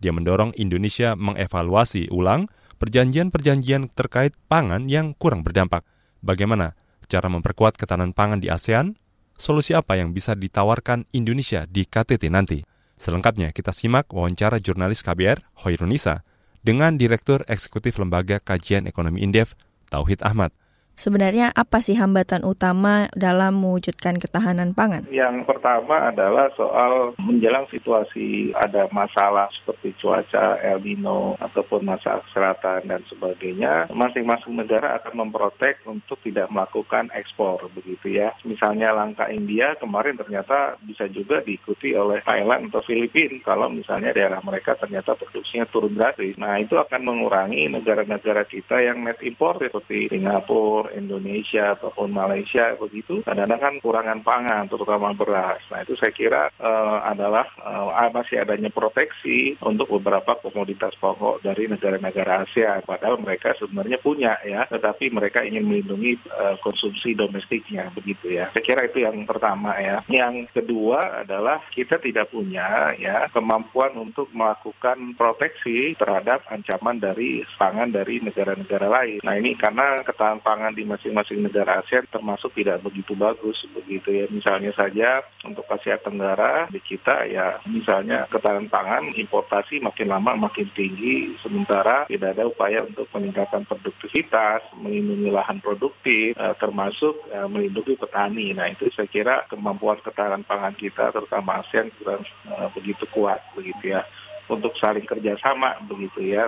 Dia 0.00 0.16
mendorong 0.16 0.56
Indonesia 0.56 1.12
mengevaluasi 1.12 2.08
ulang 2.08 2.48
perjanjian-perjanjian 2.80 3.92
terkait 3.92 4.32
pangan 4.48 4.88
yang 4.88 5.12
kurang 5.16 5.44
berdampak. 5.44 5.84
Bagaimana 6.24 6.72
cara 7.08 7.28
memperkuat 7.28 7.76
ketahanan 7.76 8.16
pangan 8.16 8.40
di 8.40 8.48
ASEAN? 8.48 8.96
Solusi 9.36 9.76
apa 9.76 10.00
yang 10.00 10.16
bisa 10.16 10.32
ditawarkan 10.32 11.04
Indonesia 11.12 11.68
di 11.68 11.84
KTT 11.84 12.32
nanti? 12.32 12.64
Selengkapnya 12.96 13.52
kita 13.52 13.76
simak 13.76 14.08
wawancara 14.08 14.56
jurnalis 14.56 15.04
KBR 15.04 15.60
Hoirunisa 15.60 16.24
dengan 16.66 16.98
Direktur 16.98 17.46
Eksekutif 17.46 18.02
Lembaga 18.02 18.42
Kajian 18.42 18.90
Ekonomi 18.90 19.22
Indef, 19.22 19.54
Tauhid 19.86 20.26
Ahmad. 20.26 20.50
Sebenarnya 20.96 21.52
apa 21.52 21.84
sih 21.84 21.92
hambatan 21.92 22.40
utama 22.48 23.12
dalam 23.12 23.60
mewujudkan 23.60 24.16
ketahanan 24.16 24.72
pangan? 24.72 25.04
Yang 25.12 25.44
pertama 25.44 26.08
adalah 26.08 26.48
soal 26.56 27.12
menjelang 27.20 27.68
situasi 27.68 28.56
ada 28.56 28.88
masalah 28.88 29.52
seperti 29.52 29.92
cuaca 30.00 30.56
El 30.64 30.80
Nino 30.80 31.36
ataupun 31.36 31.84
masalah 31.84 32.24
kesehatan 32.32 32.88
dan 32.88 33.04
sebagainya, 33.12 33.92
masing-masing 33.92 34.56
negara 34.56 34.96
akan 34.96 35.28
memprotek 35.28 35.84
untuk 35.84 36.16
tidak 36.24 36.48
melakukan 36.48 37.12
ekspor 37.12 37.60
begitu 37.76 38.16
ya. 38.16 38.32
Misalnya 38.48 38.96
langkah 38.96 39.28
India 39.28 39.76
kemarin 39.76 40.16
ternyata 40.16 40.80
bisa 40.80 41.04
juga 41.12 41.44
diikuti 41.44 41.92
oleh 41.92 42.24
Thailand 42.24 42.72
atau 42.72 42.80
Filipina 42.88 43.36
kalau 43.44 43.68
misalnya 43.68 44.16
daerah 44.16 44.40
mereka 44.40 44.72
ternyata 44.80 45.12
produksinya 45.12 45.68
turun 45.68 45.92
drastis. 45.92 46.40
Nah 46.40 46.56
itu 46.56 46.80
akan 46.80 47.04
mengurangi 47.04 47.68
negara-negara 47.68 48.48
kita 48.48 48.80
yang 48.80 49.04
net 49.04 49.20
impor 49.20 49.60
seperti 49.60 50.08
Singapura, 50.08 50.85
Indonesia 50.94 51.74
ataupun 51.74 52.12
Malaysia 52.12 52.76
begitu 52.78 53.24
kadang-kadang 53.26 53.60
kan 53.60 53.74
kurangan 53.82 54.20
pangan 54.22 54.64
terutama 54.70 55.10
beras. 55.16 55.62
Nah 55.72 55.82
itu 55.82 55.98
saya 55.98 56.12
kira 56.12 56.42
uh, 56.60 57.02
adalah 57.06 57.46
uh, 57.62 58.10
masih 58.12 58.42
adanya 58.42 58.70
proteksi 58.70 59.58
untuk 59.64 59.90
beberapa 59.98 60.38
komoditas 60.38 60.94
pokok 60.96 61.42
dari 61.42 61.66
negara-negara 61.66 62.46
Asia 62.46 62.78
padahal 62.84 63.18
mereka 63.18 63.56
sebenarnya 63.58 63.98
punya 63.98 64.38
ya 64.44 64.68
tetapi 64.68 65.10
mereka 65.10 65.42
ingin 65.42 65.66
melindungi 65.66 66.20
uh, 66.30 66.56
konsumsi 66.60 67.16
domestiknya 67.16 67.90
begitu 67.96 68.36
ya. 68.36 68.52
Saya 68.52 68.64
kira 68.64 68.86
itu 68.86 69.02
yang 69.02 69.24
pertama 69.24 69.74
ya. 69.80 70.04
Yang 70.06 70.52
kedua 70.52 71.26
adalah 71.26 71.64
kita 71.72 71.98
tidak 71.98 72.30
punya 72.30 72.92
ya 73.00 73.26
kemampuan 73.32 73.96
untuk 73.96 74.28
melakukan 74.36 75.16
proteksi 75.16 75.96
terhadap 75.96 76.44
ancaman 76.52 77.00
dari 77.00 77.42
pangan 77.56 77.90
dari 77.90 78.20
negara-negara 78.20 78.86
lain. 78.86 79.20
Nah 79.24 79.34
ini 79.40 79.56
karena 79.56 79.98
ketahanan 80.04 80.44
pangan 80.44 80.75
di 80.76 80.84
masing-masing 80.84 81.40
negara 81.40 81.80
ASEAN 81.80 82.04
termasuk 82.12 82.52
tidak 82.52 82.84
begitu 82.84 83.16
bagus 83.16 83.56
begitu 83.72 84.12
ya. 84.12 84.26
Misalnya 84.28 84.76
saja 84.76 85.24
untuk 85.48 85.64
Asia 85.72 85.96
Tenggara 85.96 86.68
di 86.68 86.78
kita 86.84 87.24
ya 87.24 87.56
misalnya 87.64 88.28
ketahanan 88.28 88.68
pangan 88.68 89.16
importasi 89.16 89.80
makin 89.80 90.12
lama 90.12 90.36
makin 90.36 90.68
tinggi 90.76 91.32
sementara 91.40 92.04
tidak 92.12 92.36
ada 92.36 92.44
upaya 92.44 92.84
untuk 92.84 93.08
peningkatan 93.08 93.64
produktivitas, 93.64 94.60
melindungi 94.76 95.32
lahan 95.32 95.64
produktif 95.64 96.36
eh, 96.36 96.54
termasuk 96.60 97.16
eh, 97.32 97.48
melindungi 97.48 97.96
petani. 97.96 98.52
Nah 98.52 98.68
itu 98.68 98.92
saya 98.92 99.08
kira 99.08 99.48
kemampuan 99.48 99.96
ketahanan 100.04 100.44
pangan 100.44 100.76
kita 100.76 101.08
terutama 101.16 101.64
ASEAN 101.64 101.88
kurang 101.96 102.22
eh, 102.52 102.68
begitu 102.76 103.08
kuat 103.16 103.40
begitu 103.56 103.96
ya 103.96 104.04
untuk 104.46 104.74
saling 104.78 105.06
kerjasama 105.06 105.80
begitu 105.90 106.22
ya 106.22 106.46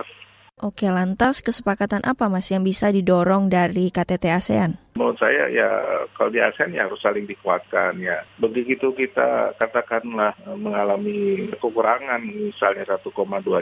Oke, 0.59 0.91
lantas 0.91 1.39
kesepakatan 1.39 2.03
apa 2.03 2.27
Mas 2.27 2.51
yang 2.51 2.67
bisa 2.67 2.91
didorong 2.91 3.47
dari 3.47 3.95
KTT 3.95 4.25
ASEAN? 4.27 4.88
Menurut 4.99 5.15
saya 5.15 5.47
ya 5.47 5.69
kalau 6.11 6.27
di 6.27 6.43
ASEAN 6.43 6.75
ya 6.75 6.91
harus 6.91 6.99
saling 6.99 7.23
dikuatkan 7.23 7.95
ya. 8.03 8.19
Begitu 8.35 8.91
kita 8.91 9.55
katakanlah 9.55 10.35
eh, 10.43 10.59
mengalami 10.59 11.47
kekurangan 11.55 12.19
misalnya 12.27 12.99
1,2 12.99 13.07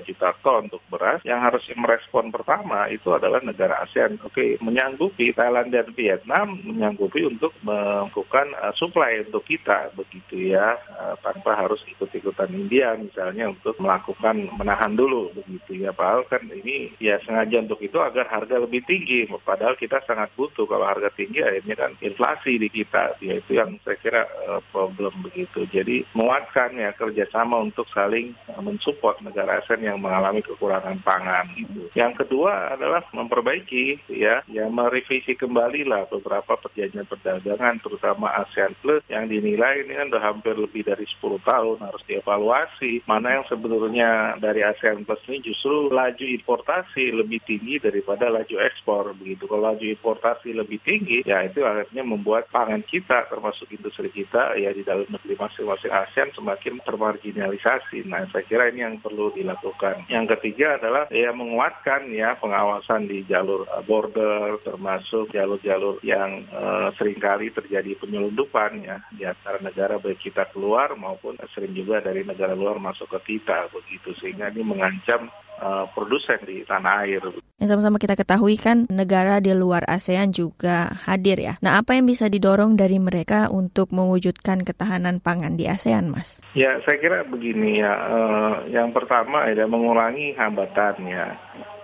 juta 0.10 0.34
ton 0.41 0.65
untuk 0.65 0.82
beras, 0.89 1.21
yang 1.21 1.45
harus 1.45 1.62
merespon 1.78 2.34
pertama 2.34 2.89
itu 2.89 3.13
adalah 3.13 3.38
negara 3.45 3.86
ASEAN. 3.86 4.17
Oke, 4.26 4.58
menyanggupi 4.65 5.30
Thailand 5.38 5.69
dan 5.69 5.93
Vietnam 5.93 6.58
menyanggupi 6.65 7.30
untuk 7.30 7.54
melakukan 7.62 8.58
uh, 8.58 8.73
supply 8.73 9.21
untuk 9.21 9.45
kita 9.45 9.93
begitu 9.93 10.58
ya, 10.58 10.73
uh, 10.97 11.13
tanpa 11.21 11.54
harus 11.54 11.86
ikut-ikutan 11.86 12.50
India 12.50 12.97
misalnya 12.97 13.54
untuk 13.54 13.78
melakukan 13.78 14.50
menahan 14.58 14.97
dulu 14.97 15.30
begitu 15.38 15.86
ya. 15.86 15.93
Padahal 15.93 16.26
kan 16.26 16.41
ini 16.50 16.97
ya 16.97 17.21
sengaja 17.21 17.62
untuk 17.62 17.78
itu 17.86 18.02
agar 18.02 18.26
harga 18.26 18.58
lebih 18.58 18.82
tinggi, 18.89 19.30
padahal 19.45 19.78
kita 19.78 20.02
sangat 20.08 20.34
butuh 20.34 20.65
kalau 20.65 20.88
harga 20.88 21.13
tinggi 21.13 21.27
tinggi 21.28 21.44
akhirnya 21.44 21.76
kan 21.76 21.92
inflasi 22.00 22.56
di 22.56 22.72
kita 22.72 23.20
ya 23.20 23.36
itu 23.36 23.60
yang 23.60 23.76
saya 23.84 24.00
kira 24.00 24.24
uh, 24.48 24.63
problem 24.72 25.12
begitu. 25.20 25.68
Jadi 25.68 26.08
menguatkan 26.16 26.80
ya 26.80 26.96
kerjasama 26.96 27.60
untuk 27.60 27.84
saling 27.92 28.32
uh, 28.56 28.63
mensupport 28.63 29.20
negara 29.20 29.60
ASEAN 29.60 29.84
yang 29.84 30.00
mengalami 30.00 30.40
kekurangan 30.40 31.04
pangan 31.04 31.52
gitu. 31.60 31.92
yang 32.00 32.16
kedua 32.16 32.80
adalah 32.80 33.04
memperbaiki 33.12 34.08
ya 34.08 34.40
ya 34.48 34.72
merevisi 34.72 35.36
kembali 35.36 35.84
lah 35.84 36.08
beberapa 36.08 36.56
perjanjian 36.56 37.04
perdagangan 37.04 37.84
terutama 37.84 38.32
ASEAN 38.48 38.72
Plus 38.80 39.04
yang 39.12 39.28
dinilai 39.28 39.84
ini 39.84 40.00
kan 40.00 40.08
sudah 40.08 40.24
hampir 40.24 40.56
lebih 40.56 40.88
dari 40.88 41.04
10 41.04 41.44
tahun 41.44 41.78
harus 41.84 42.04
dievaluasi. 42.08 43.04
Mana 43.04 43.42
yang 43.42 43.46
sebenarnya 43.52 44.40
dari 44.40 44.63
ASEAN 44.63 45.04
Plus 45.04 45.20
ini 45.28 45.44
justru 45.44 45.92
laju 45.92 46.24
importasi 46.24 47.12
lebih 47.12 47.44
tinggi 47.44 47.82
daripada 47.84 48.32
laju 48.32 48.56
ekspor 48.63 49.12
begitu. 49.18 49.50
Kalau 49.50 49.74
laju 49.74 49.86
importasi 49.86 50.54
lebih 50.54 50.80
tinggi 50.86 51.17
ya 51.26 51.46
itu 51.46 51.64
akhirnya 51.64 52.04
membuat 52.04 52.50
pangan 52.52 52.84
kita 52.84 53.26
termasuk 53.32 53.72
industri 53.74 54.12
kita 54.12 54.58
ya 54.60 54.74
di 54.74 54.84
dalam 54.84 55.08
negeri 55.08 55.38
masing-masing 55.40 55.92
ASEAN 55.94 56.30
semakin 56.36 56.84
termarginalisasi. 56.84 58.06
Nah 58.06 58.28
saya 58.30 58.44
kira 58.46 58.70
ini 58.70 58.84
yang 58.84 58.96
perlu 59.02 59.34
dilakukan. 59.34 60.10
Yang 60.12 60.38
ketiga 60.38 60.78
adalah 60.78 61.10
ya 61.10 61.32
menguatkan 61.34 62.12
ya 62.12 62.36
pengawasan 62.38 63.08
di 63.08 63.24
jalur 63.26 63.66
uh, 63.70 63.84
border 63.86 64.60
termasuk 64.62 65.32
jalur-jalur 65.32 66.02
yang 66.04 66.46
uh, 66.52 66.92
sering 67.00 67.18
kali 67.18 67.50
terjadi 67.54 67.96
penyelundupan 67.98 68.84
ya 68.84 68.98
di 69.14 69.24
antara 69.24 69.62
negara 69.64 69.98
baik 70.02 70.20
kita 70.22 70.50
keluar 70.52 70.94
maupun 70.98 71.40
sering 71.54 71.74
juga 71.74 72.04
dari 72.04 72.26
negara 72.26 72.58
luar 72.58 72.82
masuk 72.82 73.08
ke 73.18 73.38
kita 73.38 73.70
begitu 73.72 74.14
sehingga 74.20 74.50
ini 74.52 74.64
mengancam 74.66 75.30
uh, 75.62 75.86
produsen 75.91 76.39
di 76.46 76.63
tanah 76.63 77.06
air. 77.06 77.22
Yang 77.58 77.70
sama-sama 77.74 77.98
kita 77.98 78.13
ketahui 78.13 78.56
kan 78.58 78.86
negara 78.89 79.41
di 79.41 79.54
luar 79.54 79.86
ASEAN 79.89 80.34
juga 80.34 80.93
hadir 81.06 81.41
ya. 81.41 81.54
Nah 81.62 81.82
apa 81.82 81.98
yang 81.98 82.06
bisa 82.06 82.30
didorong 82.30 82.78
dari 82.78 83.02
mereka 83.02 83.50
untuk 83.50 83.89
mewujudkan 83.93 84.62
ketahanan 84.62 85.17
pangan 85.22 85.58
di 85.58 85.65
ASEAN 85.65 86.10
mas? 86.13 86.39
Ya 86.54 86.78
saya 86.86 86.98
kira 87.02 87.26
begini 87.26 87.82
ya. 87.82 87.93
Uh, 88.08 88.56
yang 88.70 88.93
pertama 88.93 89.50
ya 89.50 89.65
mengurangi 89.65 90.38
hambatan 90.38 91.02
ya 91.06 91.34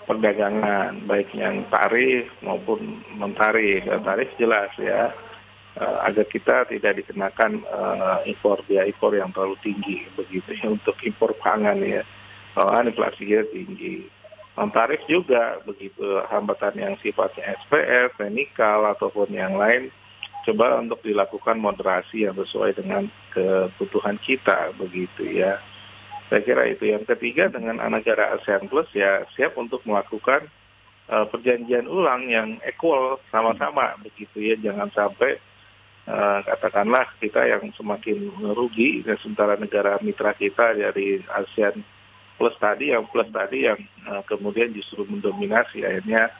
perdagangan 0.03 1.07
baik 1.07 1.31
yang 1.33 1.63
tarif 1.71 2.27
maupun 2.43 3.01
non 3.17 3.33
tarif. 3.33 3.81
Ya, 3.87 3.97
tarif 4.03 4.29
jelas 4.37 4.69
ya 4.77 5.09
uh, 5.79 5.97
agar 6.05 6.25
kita 6.29 6.69
tidak 6.69 7.01
dikenakan 7.01 7.65
uh, 7.65 8.19
impor 8.27 8.61
biaya 8.67 8.89
impor 8.89 9.15
yang 9.15 9.33
terlalu 9.33 9.57
tinggi 9.65 10.05
begitu 10.13 10.53
ya 10.57 10.69
untuk 10.69 10.97
impor 11.01 11.33
pangan 11.41 11.79
ya 11.81 12.03
malahan 12.53 12.89
inflasinya 12.89 13.45
tinggi. 13.49 14.05
Tarif 14.53 15.01
juga 15.09 15.57
begitu 15.65 16.21
hambatan 16.29 16.77
yang 16.77 16.93
sifatnya 17.01 17.57
SPF, 17.65 18.13
teknikal 18.21 18.85
ataupun 18.93 19.33
yang 19.33 19.57
lain 19.57 19.89
coba 20.45 20.77
untuk 20.77 21.01
dilakukan 21.01 21.57
moderasi 21.57 22.27
yang 22.27 22.35
sesuai 22.37 22.77
dengan 22.77 23.09
kebutuhan 23.33 24.19
kita 24.21 24.75
begitu 24.77 25.25
ya. 25.41 25.57
Saya 26.29 26.41
kira 26.45 26.69
itu 26.69 26.85
yang 26.85 27.01
ketiga 27.07 27.49
dengan 27.49 27.81
negara 27.81 28.37
ASEAN 28.37 28.69
Plus 28.69 28.89
ya 28.93 29.25
siap 29.33 29.57
untuk 29.57 29.81
melakukan 29.89 30.45
uh, 31.09 31.25
perjanjian 31.29 31.89
ulang 31.89 32.27
yang 32.29 32.59
equal 32.67 33.19
sama-sama 33.29 33.97
begitu 34.01 34.53
ya 34.53 34.55
jangan 34.59 34.89
sampai 34.93 35.37
uh, 36.09 36.39
katakanlah 36.47 37.05
kita 37.19 37.43
yang 37.43 37.63
semakin 37.75 38.33
merugi 38.39 39.03
dan 39.03 39.19
sementara 39.21 39.59
negara 39.59 39.99
mitra 40.01 40.33
kita 40.35 40.73
dari 40.73 41.21
ASEAN 41.27 41.83
plus 42.37 42.55
tadi 42.57 42.91
yang 42.91 43.05
plus 43.09 43.29
tadi 43.29 43.67
yang 43.69 43.79
uh, 44.09 44.21
kemudian 44.25 44.73
justru 44.73 45.05
mendominasi 45.05 45.85
akhirnya 45.85 46.33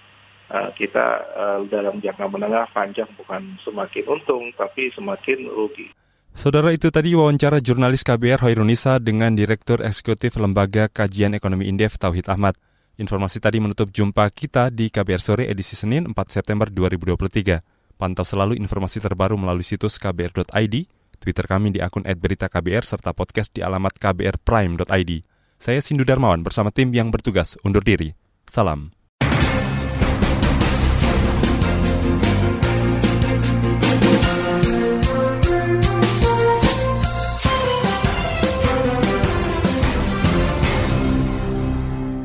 uh, 0.49 0.69
kita 0.75 1.05
uh, 1.33 1.59
dalam 1.69 2.01
jangka 2.01 2.25
menengah 2.29 2.69
panjang 2.73 3.09
bukan 3.17 3.57
semakin 3.63 4.03
untung 4.09 4.51
tapi 4.57 4.89
semakin 4.93 5.49
rugi. 5.49 5.89
Saudara 6.33 6.73
itu 6.73 6.89
tadi 6.89 7.13
wawancara 7.13 7.61
jurnalis 7.61 8.01
KBR 8.01 8.41
Hoirunisa 8.41 8.97
dengan 8.97 9.37
Direktur 9.37 9.85
Eksekutif 9.85 10.33
Lembaga 10.41 10.89
Kajian 10.89 11.37
Ekonomi 11.37 11.69
Indef 11.69 12.01
Tauhid 12.01 12.25
Ahmad. 12.25 12.57
Informasi 12.97 13.37
tadi 13.37 13.61
menutup 13.61 13.93
jumpa 13.93 14.25
kita 14.33 14.73
di 14.73 14.89
KBR 14.89 15.21
Sore 15.21 15.43
edisi 15.45 15.77
Senin 15.77 16.09
4 16.09 16.13
September 16.29 16.73
2023. 16.73 17.61
Pantau 18.01 18.25
selalu 18.25 18.57
informasi 18.57 18.97
terbaru 18.97 19.37
melalui 19.37 19.61
situs 19.61 20.01
kbr.id, 20.01 20.75
Twitter 21.21 21.45
kami 21.45 21.69
di 21.69 21.79
akun 21.85 22.01
@beritaKBR 22.01 22.81
serta 22.81 23.13
podcast 23.13 23.53
di 23.53 23.61
alamat 23.61 23.93
kbrprime.id. 24.01 25.32
Saya 25.63 25.79
Sindu 25.79 26.03
Darmawan 26.03 26.43
bersama 26.43 26.75
tim 26.75 26.91
yang 26.91 27.07
bertugas 27.07 27.55
undur 27.63 27.79
diri. 27.79 28.11
Salam. 28.43 28.91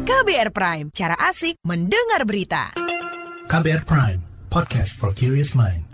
KBR 0.03 0.51
Prime, 0.51 0.91
cara 0.91 1.15
asik 1.31 1.63
mendengar 1.63 2.27
berita. 2.27 2.75
KBR 3.47 3.87
Prime, 3.87 4.19
podcast 4.51 4.99
for 4.99 5.15
curious 5.15 5.55
mind. 5.55 5.88